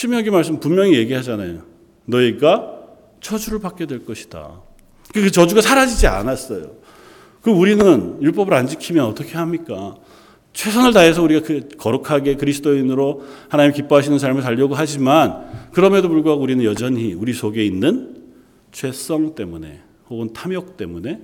신명기 0.00 0.30
말씀 0.30 0.58
분명히 0.58 0.94
얘기하잖아요. 0.94 1.60
너희가 2.06 2.72
저주를 3.20 3.58
받게 3.58 3.84
될 3.84 4.06
것이다. 4.06 4.62
그 5.12 5.30
저주가 5.30 5.60
사라지지 5.60 6.06
않았어요. 6.06 6.70
그 7.42 7.50
우리는 7.50 8.16
율법을 8.22 8.54
안 8.54 8.66
지키면 8.66 9.04
어떻게 9.04 9.36
합니까? 9.36 9.96
최선을 10.54 10.94
다해서 10.94 11.22
우리가 11.22 11.46
그 11.46 11.68
거룩하게 11.76 12.36
그리스도인으로 12.36 13.24
하나님 13.50 13.74
기뻐하시는 13.74 14.18
삶을 14.18 14.40
살려고 14.40 14.74
하지만 14.74 15.68
그럼에도 15.72 16.08
불구하고 16.08 16.40
우리는 16.40 16.64
여전히 16.64 17.12
우리 17.12 17.34
속에 17.34 17.62
있는 17.62 18.22
죄성 18.72 19.34
때문에 19.34 19.82
혹은 20.08 20.32
탐욕 20.32 20.78
때문에 20.78 21.20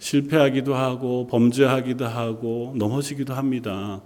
실패하기도 0.00 0.74
하고 0.74 1.28
범죄하기도 1.28 2.06
하고 2.06 2.74
넘어지기도 2.76 3.34
합니다. 3.34 4.02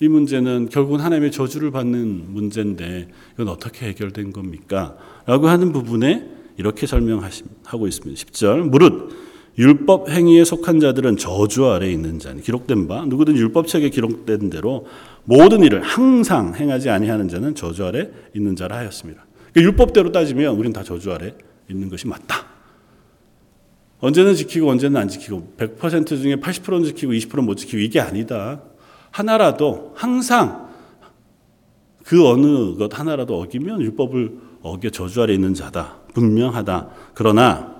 이 0.00 0.08
문제는 0.08 0.68
결국은 0.70 1.00
하나님의 1.00 1.30
저주를 1.30 1.70
받는 1.70 2.32
문제인데 2.32 3.08
이건 3.34 3.48
어떻게 3.48 3.86
해결된 3.86 4.32
겁니까? 4.32 4.96
라고 5.26 5.48
하는 5.48 5.72
부분에 5.72 6.28
이렇게 6.56 6.86
설명하고 6.86 7.86
있습니다. 7.86 8.24
10절 8.24 8.68
무릇 8.68 9.10
율법 9.56 10.10
행위에 10.10 10.44
속한 10.44 10.80
자들은 10.80 11.16
저주 11.16 11.66
아래 11.66 11.90
있는 11.90 12.18
자니 12.18 12.42
기록된 12.42 12.88
바 12.88 13.04
누구든 13.06 13.36
율법책에 13.36 13.90
기록된 13.90 14.50
대로 14.50 14.86
모든 15.24 15.62
일을 15.62 15.82
항상 15.82 16.54
행하지 16.54 16.90
아니하는 16.90 17.28
자는 17.28 17.54
저주 17.54 17.84
아래 17.84 18.10
있는 18.34 18.56
자라 18.56 18.78
하였습니다. 18.78 19.24
그러니까 19.52 19.72
율법대로 19.72 20.10
따지면 20.10 20.54
우리는 20.56 20.72
다 20.72 20.82
저주 20.82 21.12
아래 21.12 21.34
있는 21.70 21.88
것이 21.88 22.08
맞다. 22.08 22.46
언제는 24.00 24.34
지키고 24.34 24.68
언제는 24.68 25.00
안 25.00 25.08
지키고 25.08 25.54
100% 25.56 26.06
중에 26.08 26.36
80%는 26.36 26.84
지키고 26.84 27.12
20%는 27.12 27.44
못 27.44 27.54
지키고 27.54 27.78
이게 27.78 28.00
아니다. 28.00 28.60
하나라도 29.14 29.92
항상 29.94 30.70
그 32.04 32.26
어느 32.28 32.76
것 32.76 32.98
하나라도 32.98 33.40
어기면 33.40 33.80
율법을 33.80 34.38
어겨 34.62 34.90
저주 34.90 35.22
아래 35.22 35.34
있는 35.34 35.54
자다. 35.54 35.98
분명하다. 36.14 36.88
그러나 37.14 37.74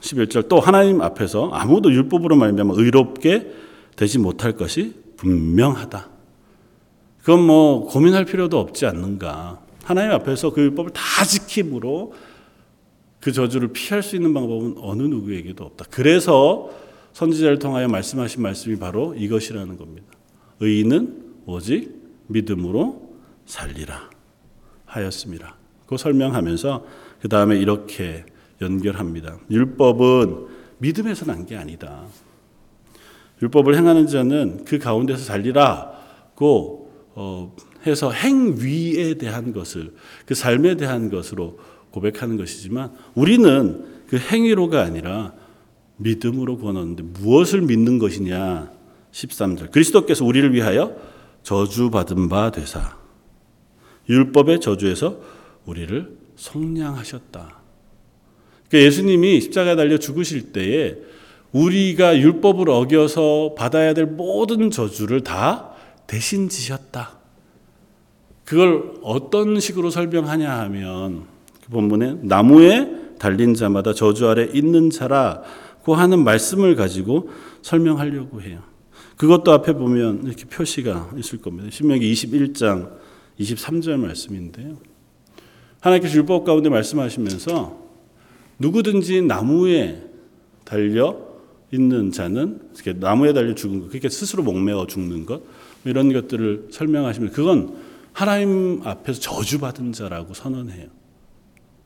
11절 0.00 0.48
또 0.48 0.58
하나님 0.58 1.02
앞에서 1.02 1.50
아무도 1.50 1.92
율법으로 1.92 2.34
말미암아 2.36 2.74
의롭게 2.78 3.52
되지 3.94 4.18
못할 4.18 4.52
것이 4.52 4.94
분명하다. 5.18 6.08
그건 7.18 7.42
뭐 7.42 7.86
고민할 7.86 8.24
필요도 8.24 8.58
없지 8.58 8.86
않는가. 8.86 9.60
하나님 9.84 10.12
앞에서 10.12 10.50
그 10.54 10.62
율법을 10.62 10.92
다 10.94 11.24
지킴으로 11.26 12.14
그 13.20 13.32
저주를 13.32 13.68
피할 13.74 14.02
수 14.02 14.16
있는 14.16 14.32
방법은 14.32 14.76
어느 14.78 15.02
누구에게도 15.02 15.62
없다. 15.62 15.84
그래서 15.90 16.70
선지자를 17.20 17.58
통하여 17.58 17.86
말씀하신 17.86 18.40
말씀이 18.40 18.76
바로 18.78 19.14
이것이라는 19.14 19.76
겁니다. 19.76 20.06
의인은 20.60 21.42
오직 21.44 21.92
믿음으로 22.28 23.10
살리라 23.44 24.08
하였습니다. 24.86 25.56
그 25.86 25.98
설명하면서 25.98 26.86
그 27.20 27.28
다음에 27.28 27.58
이렇게 27.58 28.24
연결합니다. 28.62 29.38
율법은 29.50 30.46
믿음에서 30.78 31.26
난 31.26 31.44
게 31.44 31.56
아니다. 31.56 32.04
율법을 33.42 33.76
행하는 33.76 34.06
자는 34.06 34.64
그 34.64 34.78
가운데서 34.78 35.22
살리라고 35.22 36.90
어, 37.16 37.54
해서 37.86 38.12
행위에 38.12 39.14
대한 39.14 39.52
것을 39.52 39.92
그 40.24 40.34
삶에 40.34 40.76
대한 40.76 41.10
것으로 41.10 41.58
고백하는 41.90 42.38
것이지만 42.38 42.92
우리는 43.14 43.84
그 44.08 44.16
행위로가 44.16 44.80
아니라 44.80 45.34
믿음으로 46.00 46.58
구원하는데 46.58 47.02
무엇을 47.02 47.62
믿는 47.62 47.98
것이냐 47.98 48.70
13절 49.12 49.70
그리스도께서 49.70 50.24
우리를 50.24 50.52
위하여 50.54 50.96
저주받은 51.42 52.28
바 52.28 52.50
되사 52.50 52.96
율법의 54.08 54.60
저주에서 54.60 55.20
우리를 55.66 56.18
속량하셨다. 56.36 57.60
그러니까 58.68 58.86
예수님이 58.86 59.40
십자가에 59.40 59.76
달려 59.76 59.98
죽으실 59.98 60.52
때에 60.52 60.96
우리가 61.52 62.18
율법을 62.18 62.70
어겨서 62.70 63.54
받아야 63.56 63.94
될 63.94 64.06
모든 64.06 64.70
저주를 64.70 65.22
다 65.22 65.72
대신 66.06 66.48
지셨다. 66.48 67.18
그걸 68.44 68.94
어떤 69.02 69.60
식으로 69.60 69.90
설명하냐 69.90 70.50
하면 70.60 71.26
그 71.64 71.70
본문에 71.70 72.18
나무에 72.22 72.88
달린 73.18 73.54
자마다 73.54 73.92
저주 73.92 74.28
아래 74.28 74.48
있는 74.52 74.90
자라 74.90 75.42
고 75.82 75.94
하는 75.94 76.24
말씀을 76.24 76.74
가지고 76.76 77.30
설명하려고 77.62 78.42
해요. 78.42 78.62
그것도 79.16 79.52
앞에 79.52 79.74
보면 79.74 80.22
이렇게 80.24 80.44
표시가 80.44 81.12
있을 81.18 81.40
겁니다. 81.40 81.68
신명기 81.70 82.10
21장 82.12 82.90
23절 83.38 83.96
말씀인데요. 83.96 84.78
하나님께서 85.80 86.16
율법 86.16 86.44
가운데 86.44 86.68
말씀하시면서 86.68 87.78
누구든지 88.58 89.22
나무에 89.22 90.02
달려 90.64 91.18
있는 91.72 92.12
자는 92.12 92.60
나무에 92.96 93.32
달려 93.32 93.54
죽은 93.54 93.80
것, 93.80 93.88
그렇게 93.88 94.08
스스로 94.08 94.42
목매어 94.42 94.86
죽는 94.86 95.24
것 95.24 95.42
이런 95.84 96.12
것들을 96.12 96.68
설명하시면 96.70 97.30
그건 97.32 97.76
하나님 98.12 98.80
앞에서 98.84 99.20
저주받은 99.20 99.92
자라고 99.92 100.34
선언해요. 100.34 100.88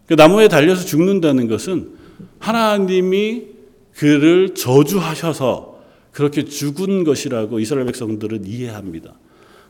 그 0.06 0.14
나무에 0.14 0.48
달려서 0.48 0.84
죽는다는 0.84 1.48
것은 1.48 1.92
하나님이 2.38 3.53
그를 3.96 4.54
저주하셔서 4.54 5.80
그렇게 6.10 6.44
죽은 6.44 7.04
것이라고 7.04 7.60
이스라엘 7.60 7.86
백성들은 7.86 8.46
이해합니다. 8.46 9.14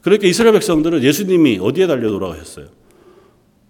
그러니까 0.03 0.27
이스라엘 0.27 0.53
백성들은 0.55 1.03
예수님이 1.03 1.59
어디에 1.61 1.87
달려 1.87 2.11
돌아가셨어요? 2.11 2.67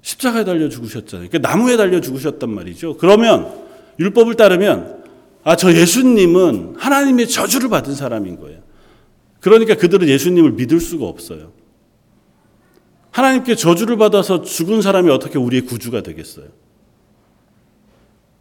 십자가에 0.03 0.45
달려 0.45 0.69
죽으셨잖아요. 0.69 1.29
그러니까 1.29 1.49
나무에 1.49 1.77
달려 1.77 2.01
죽으셨단 2.01 2.51
말이죠. 2.51 2.97
그러면 2.97 3.53
율법을 3.99 4.35
따르면 4.35 5.05
아, 5.45 5.57
저 5.57 5.73
예수님은 5.73 6.75
하나님의 6.79 7.29
저주를 7.29 7.69
받은 7.69 7.95
사람인 7.95 8.41
거예요. 8.41 8.61
그러니까 9.41 9.75
그들은 9.75 10.09
예수님을 10.09 10.53
믿을 10.53 10.81
수가 10.81 11.07
없어요. 11.07 11.53
하나님께 13.11 13.55
저주를 13.55 13.97
받아서 13.97 14.43
죽은 14.43 14.83
사람이 14.83 15.11
어떻게 15.11 15.39
우리의 15.39 15.63
구주가 15.63 16.03
되겠어요? 16.03 16.47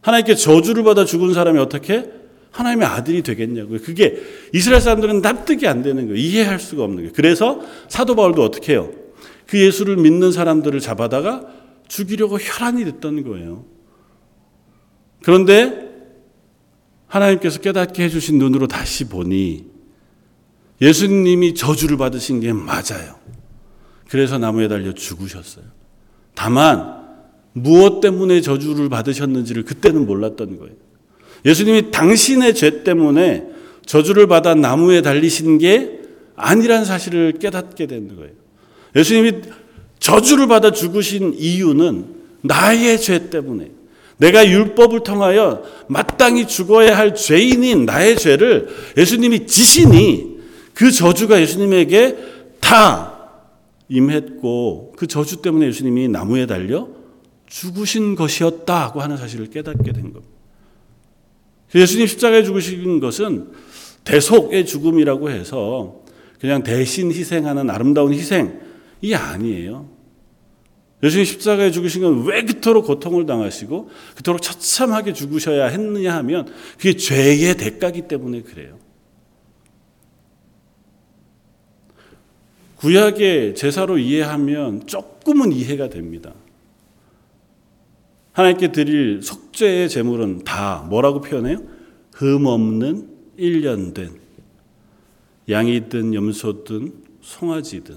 하나님께 0.04 0.34
저주를 0.34 0.84
받아 0.84 1.06
죽은 1.06 1.32
사람이 1.32 1.58
어떻게 1.58 2.10
하나님의 2.50 2.86
아들이 2.86 3.22
되겠냐고요. 3.22 3.80
그게 3.80 4.22
이스라엘 4.52 4.82
사람들은 4.82 5.22
납득이 5.22 5.66
안 5.66 5.82
되는 5.82 6.06
거예요. 6.06 6.16
이해할 6.16 6.60
수가 6.60 6.84
없는 6.84 6.96
거예요. 6.98 7.12
그래서 7.14 7.60
사도 7.88 8.14
바울도 8.14 8.44
어떻게 8.44 8.74
해요? 8.74 8.92
그 9.46 9.58
예수를 9.58 9.96
믿는 9.96 10.30
사람들을 10.30 10.78
잡아다가 10.80 11.46
죽이려고 11.88 12.36
혈안이 12.38 12.84
됐던 12.84 13.24
거예요. 13.24 13.64
그런데 15.22 15.88
하나님께서 17.06 17.60
깨닫게 17.60 18.04
해주신 18.04 18.38
눈으로 18.38 18.66
다시 18.66 19.08
보니 19.08 19.64
예수님이 20.82 21.54
저주를 21.54 21.96
받으신 21.96 22.40
게 22.40 22.52
맞아요. 22.52 23.18
그래서 24.10 24.36
나무에 24.36 24.68
달려 24.68 24.92
죽으셨어요. 24.92 25.64
다만 26.34 27.03
무엇 27.54 28.00
때문에 28.00 28.40
저주를 28.40 28.88
받으셨는지를 28.88 29.64
그때는 29.64 30.06
몰랐던 30.06 30.58
거예요. 30.58 30.74
예수님이 31.46 31.90
당신의 31.90 32.54
죄 32.54 32.82
때문에 32.82 33.46
저주를 33.86 34.26
받아 34.26 34.54
나무에 34.54 35.02
달리신 35.02 35.58
게 35.58 36.00
아니란 36.36 36.84
사실을 36.84 37.32
깨닫게 37.38 37.86
된 37.86 38.16
거예요. 38.16 38.32
예수님이 38.96 39.42
저주를 40.00 40.48
받아 40.48 40.72
죽으신 40.72 41.34
이유는 41.38 42.06
나의 42.42 43.00
죄 43.00 43.30
때문에 43.30 43.70
내가 44.16 44.46
율법을 44.46 45.00
통하여 45.00 45.62
마땅히 45.86 46.46
죽어야 46.46 46.96
할 46.96 47.14
죄인인 47.14 47.84
나의 47.84 48.16
죄를 48.16 48.68
예수님이 48.96 49.46
지시니 49.46 50.34
그 50.72 50.90
저주가 50.90 51.40
예수님에게 51.40 52.16
다 52.60 53.12
임했고 53.88 54.94
그 54.96 55.06
저주 55.06 55.42
때문에 55.42 55.66
예수님이 55.66 56.08
나무에 56.08 56.46
달려 56.46 56.88
죽으신 57.54 58.16
것이었다고 58.16 59.00
하는 59.00 59.16
사실을 59.16 59.46
깨닫게 59.46 59.92
된 59.92 60.12
겁니다. 60.12 60.34
예수님 61.72 62.08
십자가에 62.08 62.42
죽으신 62.42 62.98
것은 62.98 63.52
대속의 64.02 64.66
죽음이라고 64.66 65.30
해서 65.30 66.02
그냥 66.40 66.64
대신 66.64 67.12
희생하는 67.12 67.70
아름다운 67.70 68.12
희생이 68.12 69.14
아니에요. 69.14 69.88
예수님 71.04 71.24
십자가에 71.24 71.70
죽으신 71.70 72.02
건 72.02 72.24
왜 72.24 72.42
그토록 72.42 72.86
고통을 72.86 73.24
당하시고 73.24 73.88
그토록 74.16 74.42
처참하게 74.42 75.12
죽으셔야 75.12 75.66
했느냐 75.66 76.12
하면 76.16 76.52
그게 76.76 76.96
죄의 76.96 77.56
대가기 77.56 78.08
때문에 78.08 78.42
그래요. 78.42 78.78
구약의 82.76 83.54
제사로 83.54 83.98
이해하면 83.98 84.88
조금은 84.88 85.52
이해가 85.52 85.88
됩니다. 85.88 86.34
하나님께 88.34 88.72
드릴 88.72 89.22
속죄의 89.22 89.88
제물은 89.88 90.42
다 90.44 90.84
뭐라고 90.90 91.20
표현해요? 91.20 91.58
흠 92.12 92.46
없는 92.46 93.08
1년 93.38 93.94
된 93.94 94.20
양이든 95.48 96.14
염소든 96.14 96.92
송아지든 97.20 97.96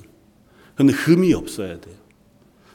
근데 0.76 0.93
흠이 0.93 1.34
없어야 1.34 1.80
돼요. 1.80 1.95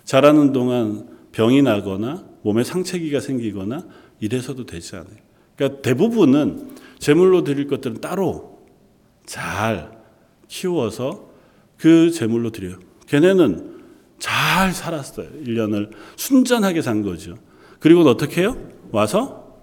자라는 0.04 0.52
동안 0.52 1.08
병이 1.30 1.62
나거나 1.62 2.24
몸에 2.42 2.64
상처기가 2.64 3.20
생기거나 3.20 3.86
이래서도 4.18 4.66
되지 4.66 4.96
않아요. 4.96 5.16
그러니까 5.54 5.82
대부분은 5.82 6.72
제물로 6.98 7.44
드릴 7.44 7.68
것들은 7.68 8.00
따로 8.00 8.58
잘 9.24 10.02
키워서 10.48 11.30
그 11.76 12.10
제물로 12.10 12.50
드려요. 12.50 12.78
걔네는 13.06 13.82
잘 14.18 14.72
살았어요. 14.72 15.28
1년을 15.44 15.90
순전하게 16.16 16.82
산 16.82 17.02
거죠. 17.02 17.36
그리고 17.82 18.02
어떻게 18.02 18.42
해요? 18.42 18.56
와서 18.92 19.60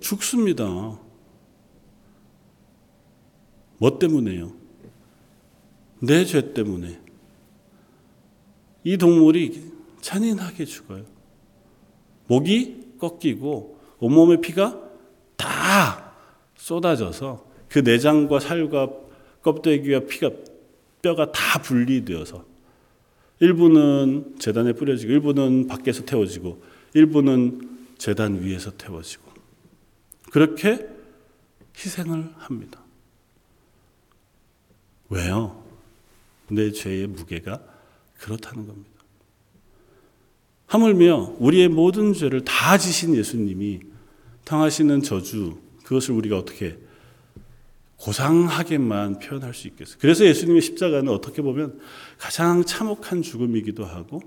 죽습니다. 0.00 0.64
뭐 3.78 3.98
때문에요? 3.98 4.52
내 6.00 6.24
죄 6.24 6.54
때문에. 6.54 6.98
이 8.84 8.96
동물이 8.96 9.70
잔인하게 10.00 10.64
죽어요. 10.64 11.04
목이 12.26 12.94
꺾이고 12.98 13.78
온몸의 13.98 14.40
피가 14.40 14.80
다 15.36 16.14
쏟아져서 16.56 17.44
그 17.68 17.80
내장과 17.80 18.40
살과 18.40 18.88
껍데기와 19.42 20.00
피가 20.08 20.30
뼈가 21.02 21.30
다 21.32 21.60
분리되어서 21.60 22.46
일부는 23.40 24.36
재단에 24.38 24.72
뿌려지고 24.72 25.12
일부는 25.12 25.66
밖에서 25.66 26.04
태워지고 26.04 26.62
일부는 26.94 27.76
재단 27.98 28.42
위에서 28.42 28.70
태워지고 28.76 29.24
그렇게 30.30 30.86
희생을 31.76 32.32
합니다. 32.38 32.80
왜요? 35.08 35.62
내 36.48 36.72
죄의 36.72 37.06
무게가 37.08 37.62
그렇다는 38.18 38.66
겁니다. 38.66 38.90
하물며 40.66 41.36
우리의 41.38 41.68
모든 41.68 42.12
죄를 42.12 42.44
다 42.44 42.76
지신 42.76 43.14
예수님이 43.14 43.80
당하시는 44.44 45.02
저주 45.02 45.58
그것을 45.84 46.14
우리가 46.14 46.38
어떻게 46.38 46.76
고상하게만 47.98 49.18
표현할 49.18 49.54
수 49.54 49.68
있겠어요. 49.68 49.96
그래서 50.00 50.24
예수님의 50.24 50.62
십자가는 50.62 51.08
어떻게 51.08 51.42
보면 51.42 51.78
가장 52.18 52.64
참혹한 52.64 53.22
죽음이기도 53.22 53.84
하고 53.84 54.20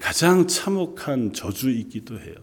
가장 0.00 0.46
참혹한 0.46 1.32
저주이기도 1.32 2.18
해요. 2.18 2.34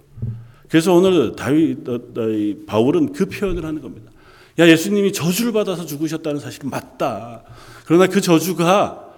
그래서 0.70 0.94
오늘 0.94 1.36
다윗 1.36 1.88
어, 1.90 1.96
어, 1.96 2.66
바울은 2.68 3.14
그 3.14 3.26
표현을 3.26 3.66
하는 3.66 3.82
겁니다. 3.82 4.12
야 4.60 4.68
예수님이 4.68 5.12
저주를 5.14 5.52
받아서 5.52 5.86
죽으셨다는 5.86 6.40
사실은 6.40 6.70
맞다. 6.70 7.44
그러나 7.86 8.08
그 8.08 8.22
저주가 8.22 9.14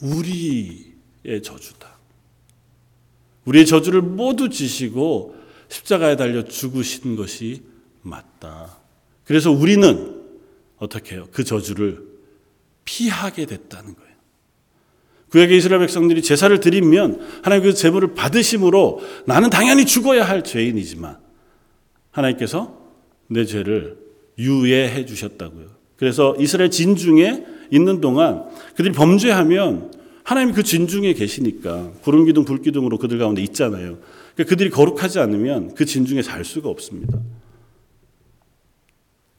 우리의 0.00 1.42
저주다. 1.42 1.88
우리의 3.44 3.66
저주를 3.66 4.02
모두 4.02 4.48
지시고 4.48 5.36
십자가에 5.68 6.16
달려 6.16 6.44
죽으신 6.44 7.16
것이 7.16 7.62
맞다. 8.02 8.78
그래서 9.24 9.50
우리는 9.50 10.17
어떻게 10.78 11.16
해요? 11.16 11.26
그 11.32 11.44
저주를 11.44 12.02
피하게 12.84 13.46
됐다는 13.46 13.94
거예요. 13.94 14.08
구약의 15.30 15.58
이스라엘 15.58 15.80
백성들이 15.80 16.22
제사를 16.22 16.58
드리면 16.58 17.20
하나님 17.42 17.64
그 17.64 17.74
제물을 17.74 18.14
받으심으로 18.14 19.00
나는 19.26 19.50
당연히 19.50 19.84
죽어야 19.84 20.24
할 20.24 20.42
죄인이지만 20.42 21.18
하나님께서 22.10 22.78
내 23.28 23.44
죄를 23.44 23.98
유예해 24.38 25.04
주셨다고요. 25.04 25.66
그래서 25.96 26.34
이스라엘 26.38 26.70
진중에 26.70 27.44
있는 27.70 28.00
동안 28.00 28.44
그들이 28.74 28.92
범죄하면 28.92 29.92
하나님이 30.22 30.54
그 30.54 30.62
진중에 30.62 31.12
계시니까 31.12 31.92
구름 32.02 32.24
기둥 32.24 32.44
불 32.44 32.62
기둥으로 32.62 32.98
그들 32.98 33.18
가운데 33.18 33.42
있잖아요. 33.42 33.98
그러니까 34.34 34.50
그들이 34.50 34.70
거룩하지 34.70 35.18
않으면 35.18 35.74
그 35.74 35.84
진중에 35.84 36.22
살 36.22 36.44
수가 36.44 36.68
없습니다. 36.68 37.18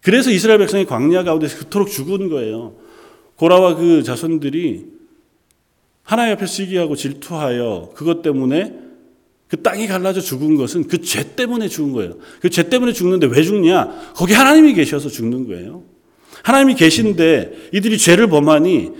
그래서 0.01 0.31
이스라엘 0.31 0.59
백성이 0.59 0.85
광야 0.85 1.23
가운데서 1.23 1.57
그토록 1.59 1.89
죽은 1.89 2.29
거예요. 2.29 2.75
고라와 3.35 3.75
그 3.75 4.03
자손들이 4.03 4.85
하나님 6.03 6.33
앞에 6.33 6.45
시기하고 6.45 6.95
질투하여 6.95 7.91
그것 7.95 8.21
때문에 8.21 8.75
그 9.47 9.61
땅이 9.61 9.87
갈라져 9.87 10.21
죽은 10.21 10.55
것은 10.55 10.87
그 10.87 10.99
죄 11.01 11.35
때문에 11.35 11.67
죽은 11.67 11.91
거예요. 11.93 12.17
그 12.41 12.49
죄 12.49 12.69
때문에 12.69 12.93
죽는데 12.93 13.27
왜 13.27 13.41
죽냐? 13.43 14.13
거기 14.15 14.33
하나님이 14.33 14.73
계셔서 14.73 15.09
죽는 15.09 15.47
거예요. 15.47 15.83
하나님이 16.43 16.75
계신데 16.75 17.69
이들이 17.73 17.97
죄를 17.97 18.27
범하니 18.27 18.91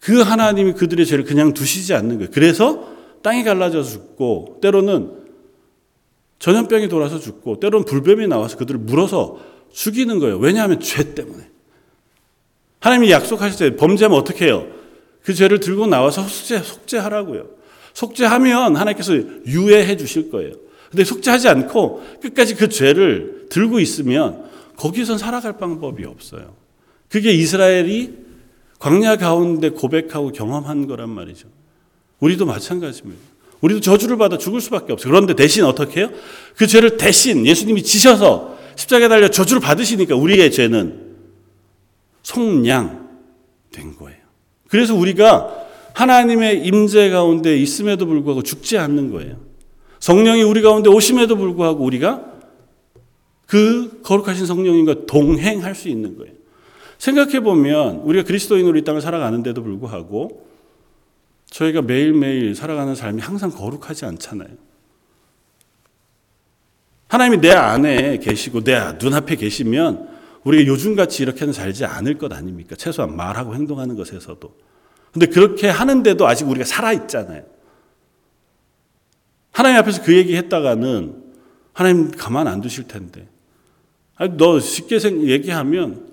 그 0.00 0.20
하나님이 0.20 0.72
그들의 0.74 1.06
죄를 1.06 1.24
그냥 1.24 1.54
두시지 1.54 1.94
않는 1.94 2.16
거예요. 2.18 2.30
그래서 2.32 2.88
땅이 3.22 3.42
갈라져서 3.44 3.90
죽고 3.90 4.58
때로는 4.60 5.10
전염병이 6.38 6.88
돌아서 6.88 7.18
죽고 7.18 7.58
때로는 7.60 7.84
불뱀이 7.84 8.28
나와서 8.28 8.56
그들을 8.58 8.78
물어서 8.80 9.38
죽이는 9.72 10.18
거예요. 10.18 10.38
왜냐하면 10.38 10.80
죄 10.80 11.14
때문에. 11.14 11.48
하나님이 12.80 13.10
약속하실 13.10 13.58
때 13.58 13.76
범죄하면 13.76 14.18
어떻게 14.18 14.46
해요? 14.46 14.66
그 15.22 15.34
죄를 15.34 15.60
들고 15.60 15.86
나와서 15.86 16.22
속죄, 16.22 16.60
속죄하라고요. 16.60 17.46
속죄하면 17.94 18.76
하나님께서 18.76 19.14
유예해 19.46 19.96
주실 19.96 20.30
거예요. 20.30 20.52
근데 20.90 21.04
속죄하지 21.04 21.48
않고 21.48 22.02
끝까지 22.22 22.54
그 22.54 22.68
죄를 22.68 23.46
들고 23.50 23.80
있으면 23.80 24.48
거기선 24.76 25.18
살아갈 25.18 25.58
방법이 25.58 26.04
없어요. 26.04 26.54
그게 27.08 27.32
이스라엘이 27.32 28.14
광야 28.78 29.16
가운데 29.16 29.70
고백하고 29.70 30.32
경험한 30.32 30.86
거란 30.86 31.10
말이죠. 31.10 31.48
우리도 32.20 32.46
마찬가지입니다. 32.46 33.20
우리도 33.60 33.80
저주를 33.80 34.16
받아 34.16 34.38
죽을 34.38 34.60
수밖에 34.60 34.92
없어요. 34.92 35.10
그런데 35.10 35.34
대신 35.34 35.64
어떻게 35.64 36.00
해요? 36.00 36.10
그 36.56 36.66
죄를 36.66 36.96
대신 36.96 37.44
예수님이 37.44 37.82
지셔서 37.82 38.57
십자가에 38.78 39.08
달려 39.08 39.28
저주를 39.28 39.60
받으시니까 39.60 40.14
우리의 40.14 40.52
죄는 40.52 41.16
속량된 42.22 43.96
거예요. 43.98 44.18
그래서 44.68 44.94
우리가 44.94 45.66
하나님의 45.94 46.64
임재 46.64 47.10
가운데 47.10 47.56
있음에도 47.56 48.06
불구하고 48.06 48.42
죽지 48.42 48.78
않는 48.78 49.10
거예요. 49.10 49.36
성령이 49.98 50.42
우리 50.42 50.62
가운데 50.62 50.88
오심에도 50.90 51.36
불구하고 51.36 51.82
우리가 51.84 52.24
그 53.46 54.00
거룩하신 54.02 54.46
성령님과 54.46 55.06
동행할 55.06 55.74
수 55.74 55.88
있는 55.88 56.16
거예요. 56.16 56.32
생각해 56.98 57.40
보면 57.40 58.02
우리가 58.04 58.24
그리스도인으로 58.24 58.78
이 58.78 58.84
땅을 58.84 59.00
살아가는데도 59.00 59.60
불구하고 59.64 60.46
저희가 61.50 61.82
매일매일 61.82 62.54
살아가는 62.54 62.94
삶이 62.94 63.20
항상 63.20 63.50
거룩하지 63.50 64.04
않잖아요. 64.04 64.67
하나님이 67.08 67.40
내 67.40 67.50
안에 67.50 68.18
계시고 68.18 68.62
내 68.62 68.78
눈앞에 69.00 69.36
계시면 69.36 70.08
우리가 70.44 70.66
요즘같이 70.70 71.22
이렇게는 71.22 71.52
살지 71.52 71.84
않을 71.84 72.18
것 72.18 72.32
아닙니까? 72.32 72.76
최소한 72.76 73.16
말하고 73.16 73.54
행동하는 73.54 73.96
것에서도. 73.96 74.54
근데 75.12 75.26
그렇게 75.26 75.68
하는데도 75.68 76.26
아직 76.26 76.48
우리가 76.48 76.64
살아있잖아요. 76.64 77.42
하나님 79.50 79.78
앞에서 79.78 80.02
그 80.02 80.14
얘기 80.16 80.36
했다가는 80.36 81.22
하나님 81.72 82.10
가만 82.10 82.46
안 82.46 82.60
두실 82.60 82.86
텐데. 82.86 83.26
아니, 84.16 84.36
너 84.36 84.60
쉽게 84.60 84.98
얘기하면 85.26 86.08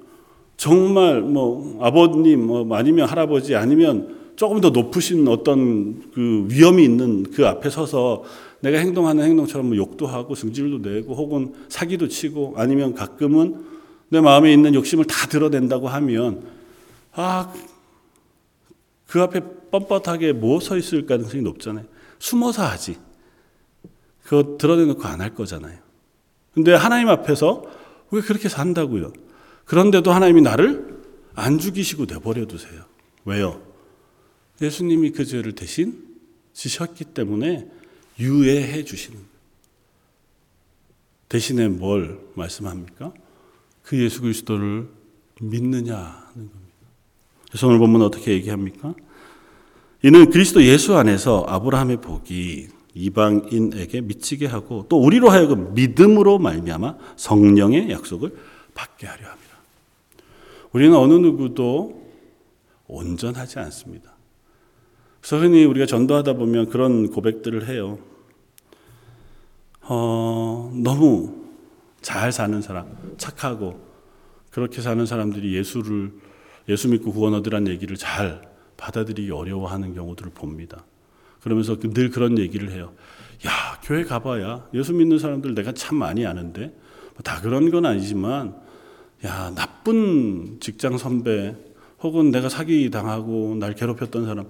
정말 0.58 1.22
뭐 1.22 1.78
아버님 1.82 2.48
뭐 2.48 2.76
아니면 2.76 3.08
할아버지 3.08 3.56
아니면 3.56 4.16
조금 4.36 4.62
더 4.62 4.70
높으신 4.70 5.28
어떤 5.28 6.12
그 6.14 6.48
위험이 6.50 6.84
있는 6.84 7.24
그 7.24 7.48
앞에 7.48 7.70
서서 7.70 8.24
내가 8.62 8.78
행동하는 8.80 9.24
행동처럼 9.24 9.68
뭐 9.68 9.78
욕도 9.78 10.08
하고 10.08 10.34
승질도 10.36 10.90
내고 10.90 11.14
혹은 11.16 11.54
사기도 11.70 12.08
치고 12.08 12.54
아니면 12.58 12.94
가끔은 12.96 13.66
내 14.10 14.22
마음에 14.22 14.52
있는 14.54 14.74
욕심을 14.74 15.06
다 15.06 15.28
드러낸다고 15.28 15.88
하면 15.88 16.48
아, 17.14 17.54
그 19.08 19.22
앞에 19.22 19.42
뻣뻣하게 19.72 20.34
뭐 20.34 20.60
서 20.60 20.78
있을 20.78 21.06
가능성이 21.06 21.44
높잖아요. 21.44 21.86
숨어서 22.20 22.64
하지. 22.64 22.98
그거 24.24 24.58
드러내놓고 24.58 25.04
안 25.04 25.22
할 25.22 25.36
거잖아요. 25.36 25.78
근데 26.54 26.74
하나님 26.74 27.10
앞에서 27.10 27.64
왜 28.12 28.22
그렇게 28.22 28.50
산다고요? 28.50 29.12
그런데도 29.66 30.12
하나님이 30.12 30.42
나를 30.42 30.96
안 31.36 31.60
죽이시고 31.60 32.06
내버려 32.06 32.46
두세요. 32.46 32.84
왜요? 33.26 33.62
예수님이 34.62 35.12
그 35.12 35.26
죄를 35.26 35.54
대신 35.54 36.06
지셨기 36.54 37.06
때문에 37.06 37.70
유예해 38.20 38.84
주시는 38.84 39.18
거예요. 39.18 39.36
대신에 41.30 41.68
뭘 41.68 42.20
말씀합니까? 42.36 43.14
그 43.84 44.02
예수 44.02 44.22
그리스도를 44.22 44.88
믿느냐는 45.42 45.92
겁니다. 46.34 46.56
그래서 47.50 47.68
오늘 47.68 47.80
본문 47.80 48.02
어떻게 48.02 48.32
얘기합니까? 48.32 48.94
이는 50.04 50.30
그리스도 50.30 50.64
예수 50.64 50.96
안에서 50.96 51.46
아브라함의 51.48 52.02
복이 52.02 52.70
이방인에게 52.94 54.02
미치게 54.02 54.46
하고 54.46 54.86
또 54.88 55.02
우리로 55.02 55.30
하여금 55.30 55.74
믿음으로 55.74 56.40
말미암아 56.40 56.98
성령의 57.18 57.90
약속을 57.92 58.36
받게 58.74 59.08
하려 59.08 59.28
합니다. 59.28 59.56
우리는 60.72 60.96
어느 60.96 61.14
누구도 61.14 62.06
온전하지 62.88 63.60
않습니다. 63.60 64.15
그래서 65.26 65.44
흔히 65.44 65.66
우리가 65.66 65.88
전도하다 65.88 66.34
보면 66.34 66.70
그런 66.70 67.10
고백들을 67.10 67.68
해요. 67.68 67.98
어, 69.82 70.72
너무 70.76 71.48
잘 72.00 72.32
사는 72.32 72.62
사람, 72.62 72.96
착하고 73.18 73.84
그렇게 74.52 74.84
사는 74.84 75.04
사람들이 75.04 75.56
예수를 75.56 76.12
예수 76.70 76.90
믿고 76.90 77.12
구원 77.12 77.34
얻으란 77.34 77.68
얘기를 77.68 77.98
잘 77.98 78.44
받아들이기 78.78 79.32
어려워하는 79.32 79.96
경우들을 79.96 80.32
봅니다. 80.36 80.86
그러면서 81.42 81.80
그늘 81.80 82.12
그런 82.12 82.38
얘기를 82.38 82.70
해요. 82.70 82.94
야, 83.48 83.80
교회 83.82 84.04
가봐야 84.04 84.68
예수 84.76 84.94
믿는 84.94 85.18
사람들 85.18 85.56
내가 85.56 85.72
참 85.72 85.98
많이 85.98 86.24
아는데 86.28 86.72
뭐다 87.16 87.42
그런 87.42 87.72
건 87.72 87.88
아니지만 87.88 88.56
야, 89.26 89.52
나쁜 89.56 90.60
직장 90.60 91.00
선배 91.00 91.56
혹은 92.04 92.30
내가 92.30 92.48
사기 92.48 92.92
당하고 92.92 93.56
날 93.56 93.74
괴롭혔던 93.74 94.28
사람 94.28 94.46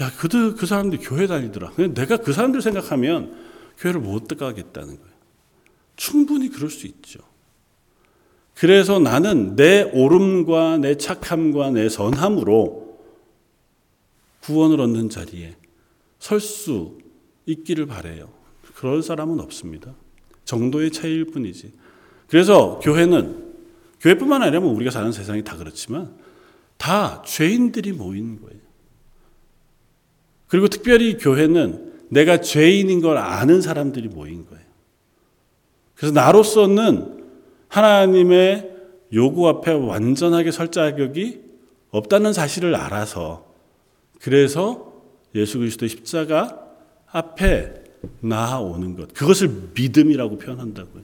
야, 0.00 0.10
그들, 0.18 0.54
그 0.54 0.66
사람들 0.66 0.98
교회 1.02 1.26
다니더라. 1.26 1.72
내가 1.94 2.18
그 2.18 2.32
사람들 2.32 2.62
생각하면 2.62 3.36
교회를 3.78 4.00
못 4.00 4.26
가겠다는 4.28 4.96
거예요. 4.96 5.12
충분히 5.96 6.48
그럴 6.48 6.70
수 6.70 6.86
있죠. 6.86 7.20
그래서 8.54 8.98
나는 8.98 9.56
내 9.56 9.82
옳음과 9.82 10.78
내 10.78 10.96
착함과 10.96 11.70
내 11.70 11.88
선함으로 11.88 12.98
구원을 14.42 14.80
얻는 14.80 15.10
자리에 15.10 15.56
설 16.18 16.40
수 16.40 16.98
있기를 17.46 17.86
바래요. 17.86 18.28
그럴 18.74 19.02
사람은 19.02 19.40
없습니다. 19.40 19.94
정도의 20.44 20.90
차이일 20.90 21.26
뿐이지. 21.26 21.72
그래서 22.28 22.78
교회는 22.82 23.54
교회뿐만 24.00 24.42
아니라 24.42 24.60
뭐 24.60 24.72
우리가 24.72 24.90
사는 24.90 25.10
세상이 25.12 25.44
다 25.44 25.56
그렇지만 25.56 26.16
다 26.76 27.22
죄인들이 27.26 27.92
모이는 27.92 28.40
거예요. 28.40 28.60
그리고 30.48 30.68
특별히 30.68 31.16
교회는 31.16 31.92
내가 32.10 32.40
죄인인 32.40 33.00
걸 33.00 33.18
아는 33.18 33.60
사람들이 33.60 34.08
모인 34.08 34.46
거예요. 34.46 34.64
그래서 35.94 36.14
나로서는 36.14 37.26
하나님의 37.68 38.76
요구 39.12 39.48
앞에 39.48 39.72
완전하게 39.72 40.50
설 40.50 40.70
자격이 40.70 41.40
없다는 41.90 42.32
사실을 42.32 42.74
알아서 42.74 43.46
그래서 44.20 44.92
예수 45.34 45.58
그리스도의 45.58 45.88
십자가 45.88 46.66
앞에 47.06 47.74
나아오는 48.20 48.96
것. 48.96 49.12
그것을 49.12 49.70
믿음이라고 49.74 50.38
표현한다고요. 50.38 51.02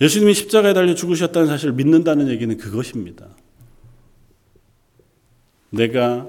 예수님이 0.00 0.34
십자가에 0.34 0.74
달려 0.74 0.94
죽으셨다는 0.94 1.48
사실을 1.48 1.74
믿는다는 1.74 2.28
얘기는 2.28 2.54
그것입니다. 2.56 3.28
내가 5.70 6.26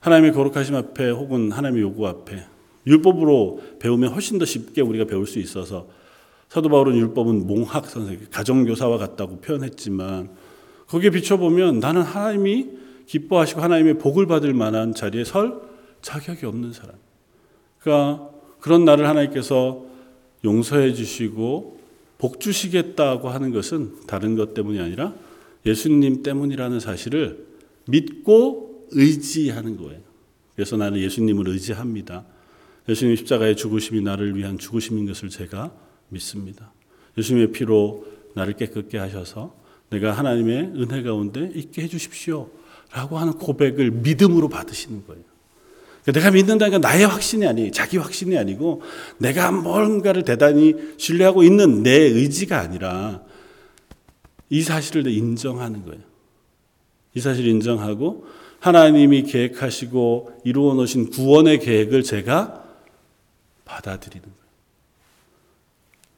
하나님의 0.00 0.32
거룩하심 0.32 0.74
앞에 0.74 1.10
혹은 1.10 1.52
하나님의 1.52 1.82
요구 1.82 2.06
앞에 2.06 2.44
율법으로 2.86 3.60
배우면 3.78 4.12
훨씬 4.12 4.38
더 4.38 4.44
쉽게 4.44 4.80
우리가 4.80 5.04
배울 5.04 5.26
수 5.26 5.38
있어서 5.38 5.88
사도 6.48 6.68
바울은 6.68 6.96
율법은 6.96 7.46
몽학 7.46 7.86
선생, 7.86 8.18
가정교사와 8.30 8.98
같다고 8.98 9.40
표현했지만 9.40 10.30
거기에 10.88 11.10
비춰보면 11.10 11.78
나는 11.78 12.02
하나님이 12.02 12.70
기뻐하시고 13.06 13.60
하나님의 13.60 13.98
복을 13.98 14.26
받을 14.26 14.54
만한 14.54 14.94
자리에 14.94 15.24
설 15.24 15.60
자격이 16.02 16.46
없는 16.46 16.72
사람. 16.72 16.96
그러니까 17.78 18.30
그런 18.60 18.84
나를 18.84 19.08
하나님께서 19.08 19.84
용서해 20.44 20.94
주시고 20.94 21.78
복 22.18 22.40
주시겠다고 22.40 23.28
하는 23.28 23.52
것은 23.52 24.06
다른 24.06 24.34
것 24.36 24.54
때문이 24.54 24.80
아니라 24.80 25.14
예수님 25.66 26.22
때문이라는 26.22 26.80
사실을 26.80 27.46
믿고 27.86 28.69
의지하는 28.90 29.76
거예요. 29.76 30.00
그래서 30.54 30.76
나는 30.76 31.00
예수님을 31.00 31.48
의지합니다. 31.48 32.24
예수님 32.88 33.16
십자가의 33.16 33.56
죽으심이 33.56 34.00
나를 34.00 34.36
위한 34.36 34.58
죽으심인 34.58 35.06
것을 35.06 35.28
제가 35.28 35.72
믿습니다. 36.08 36.72
예수님의 37.16 37.52
피로 37.52 38.04
나를 38.34 38.54
깨끗게 38.54 38.98
하셔서 38.98 39.54
내가 39.90 40.12
하나님의 40.12 40.72
은혜 40.76 41.02
가운데 41.02 41.50
있게 41.54 41.82
해주십시오. 41.82 42.50
라고 42.92 43.18
하는 43.18 43.34
고백을 43.34 43.90
믿음으로 43.90 44.48
받으시는 44.48 45.06
거예요. 45.06 45.22
그러니까 46.02 46.20
내가 46.20 46.30
믿는다는 46.32 46.72
건 46.72 46.80
나의 46.80 47.06
확신이 47.06 47.46
아니, 47.46 47.70
자기 47.70 47.98
확신이 47.98 48.36
아니고 48.36 48.82
내가 49.18 49.52
뭔가를 49.52 50.24
대단히 50.24 50.74
신뢰하고 50.96 51.42
있는 51.42 51.82
내 51.82 51.92
의지가 51.92 52.58
아니라 52.58 53.22
이 54.48 54.62
사실을 54.62 55.06
인정하는 55.06 55.84
거예요. 55.84 56.02
이 57.14 57.20
사실을 57.20 57.50
인정하고 57.50 58.26
하나님이 58.60 59.22
계획하시고 59.24 60.42
이루어 60.44 60.74
놓으신 60.74 61.10
구원의 61.10 61.60
계획을 61.60 62.02
제가 62.02 62.64
받아들이는 63.64 64.22
거예요. 64.22 64.36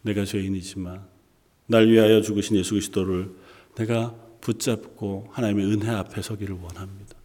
내가 0.02 0.24
죄인이지만 0.24 1.02
날 1.66 1.88
위하여 1.88 2.20
죽으신 2.20 2.56
예수 2.56 2.70
그리스도를 2.70 3.30
내가 3.76 4.14
붙잡고 4.40 5.28
하나님의 5.30 5.66
은혜 5.66 5.88
앞에 5.90 6.20
서기를 6.20 6.56
원합니다. 6.60 7.16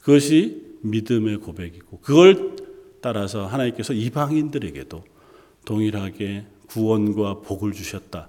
그것이 0.00 0.78
믿음의 0.82 1.38
고백이고 1.38 1.98
그걸 2.00 2.56
따라서 3.00 3.46
하나님께서 3.46 3.92
이방인들에게도 3.92 5.04
동일하게 5.64 6.46
구원과 6.68 7.40
복을 7.40 7.72
주셨다. 7.72 8.28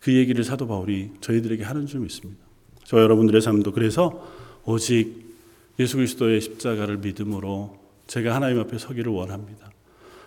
그 0.00 0.14
얘기를 0.14 0.42
사도 0.42 0.66
바울이 0.66 1.10
저희들에게 1.20 1.62
하는 1.62 1.86
줄 1.86 2.00
믿습니다. 2.00 2.42
저 2.84 2.98
여러분들의 2.98 3.40
삶도 3.40 3.72
그래서 3.72 4.26
오직 4.64 5.29
예수 5.80 5.96
그리스도의 5.96 6.42
십자가를 6.42 6.98
믿음으로 6.98 7.78
제가 8.06 8.34
하나님 8.34 8.60
앞에 8.60 8.76
서기를 8.76 9.10
원합니다. 9.10 9.72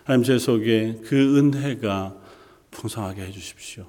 하나님 0.02 0.24
제 0.24 0.36
속에 0.36 1.00
그 1.04 1.38
은혜가 1.38 2.16
풍성하게 2.72 3.22
해 3.22 3.30
주십시오. 3.30 3.86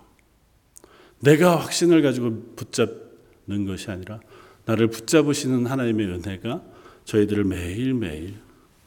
내가 1.22 1.56
확신을 1.56 2.04
가지고 2.04 2.54
붙잡는 2.56 3.66
것이 3.66 3.90
아니라 3.90 4.20
나를 4.66 4.90
붙잡으시는 4.92 5.66
하나님의 5.66 6.06
은혜가 6.08 6.62
저희들을 7.06 7.44
매일매일 7.46 8.36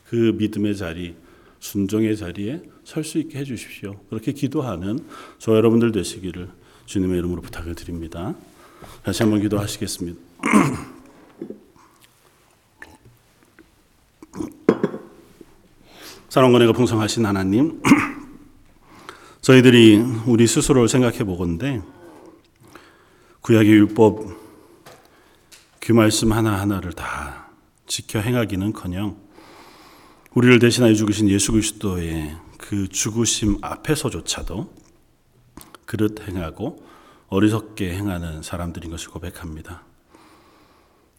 그 0.07 0.37
믿음의 0.39 0.77
자리, 0.77 1.17
순종의 1.59 2.17
자리에 2.17 2.63
설 2.85 3.03
수 3.03 3.19
있게 3.19 3.41
해 3.41 3.45
주십시오. 3.45 4.01
그렇게 4.09 4.31
기도하는 4.33 5.01
저 5.39 5.57
여러분들 5.57 5.91
되시기를 5.91 6.49
주님의 6.87 7.19
이름으로 7.19 7.43
부탁을 7.43 7.75
드립니다. 7.75 8.37
다시 9.03 9.25
한번 9.25 9.43
기도하시겠습니다. 9.43 10.19
사랑과 16.29 16.59
내가 16.59 16.73
풍성하신 16.73 17.25
하나님, 17.25 17.81
저희들이 19.41 19.97
우리 20.27 20.47
스스로를 20.47 20.87
생각해 20.87 21.25
보건데 21.25 21.81
구약의 23.41 23.73
율법 23.73 24.27
그 25.81 25.93
말씀 25.93 26.33
하나하나를 26.33 26.93
다 26.93 27.49
지켜 27.87 28.21
행하기는 28.21 28.75
커녕 28.75 29.17
우리를 30.35 30.59
대신하여 30.59 30.93
죽으신 30.93 31.31
예수 31.31 31.53
그리스도의 31.53 32.37
그 32.59 32.89
죽으심 32.89 33.57
앞에서조차도 33.63 34.71
그릇 35.87 36.29
행하고 36.29 36.85
어리석게 37.29 37.95
행하는 37.95 38.43
사람들인 38.43 38.91
것을 38.91 39.09
고백합니다. 39.09 39.83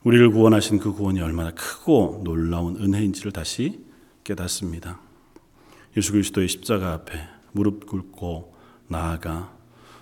우리를 0.03 0.29
구원하신 0.29 0.77
그 0.77 0.93
구원이 0.93 1.19
얼마나 1.19 1.49
크고 1.49 2.21
놀라운 2.23 2.75
은혜인지를 2.75 3.31
다시 3.31 3.88
깨닫습니다. 4.29 4.99
예수 5.97 6.11
그리스도의 6.11 6.47
십자가 6.47 6.93
앞에 6.93 7.19
무릎 7.51 7.87
꿇고 7.87 8.55
나아가 8.87 9.57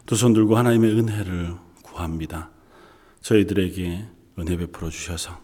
두 0.06 0.16
손 0.16 0.34
들고 0.34 0.58
하나님의 0.58 0.92
은혜를 1.00 1.56
구합니다. 1.82 2.50
저희들에게 3.22 4.06
은혜 4.40 4.58
베풀어 4.58 4.90
주셔서 4.90 5.40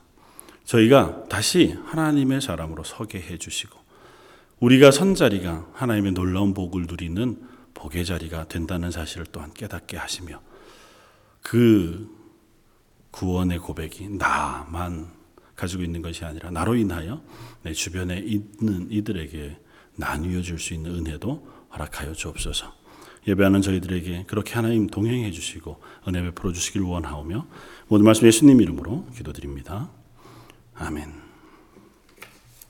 저희가 0.66 1.26
다시 1.30 1.76
하나님의 1.86 2.42
사람으로 2.42 2.84
서게 2.84 3.20
해 3.20 3.38
주시고 3.38 3.78
우리가 4.60 4.92
선 4.92 5.16
자리가 5.16 5.68
하나님의 5.74 6.14
놀라운 6.14 6.54
복을 6.54 6.86
누리는 6.88 7.42
복의 7.74 8.06
자리가 8.06 8.48
된다는 8.48 8.92
사실을 8.92 9.26
또한 9.32 9.52
깨닫게 9.54 9.98
하시며 9.98 10.42
그 11.42 12.10
구원의 13.12 13.60
고백이 13.60 14.10
나만 14.10 15.23
가지고 15.56 15.84
있는 15.84 16.02
것이 16.02 16.26
아니라 16.26 16.52
나로 16.52 16.76
인하여 16.76 17.22
내 17.62 17.74
주변에 17.74 18.20
있는 18.20 18.92
이들에게 18.92 19.58
나누어 19.96 20.42
줄 20.42 20.60
수 20.60 20.74
있는 20.74 20.92
은혜도 20.96 21.48
허락하여 21.74 22.14
주옵소서. 22.14 22.74
예배하는 23.28 23.62
저희들에게 23.62 24.26
그렇게 24.28 24.54
하나님 24.56 24.88
동행해 24.88 25.32
주시고 25.32 25.82
은혜 26.08 26.22
베풀어 26.24 26.52
주시길 26.52 26.82
원하오며 26.82 27.48
모든 27.88 28.06
말씀 28.06 28.28
예수님 28.28 28.60
이름으로 28.62 29.08
기도드립니다. 29.16 29.90
아멘. 30.76 31.23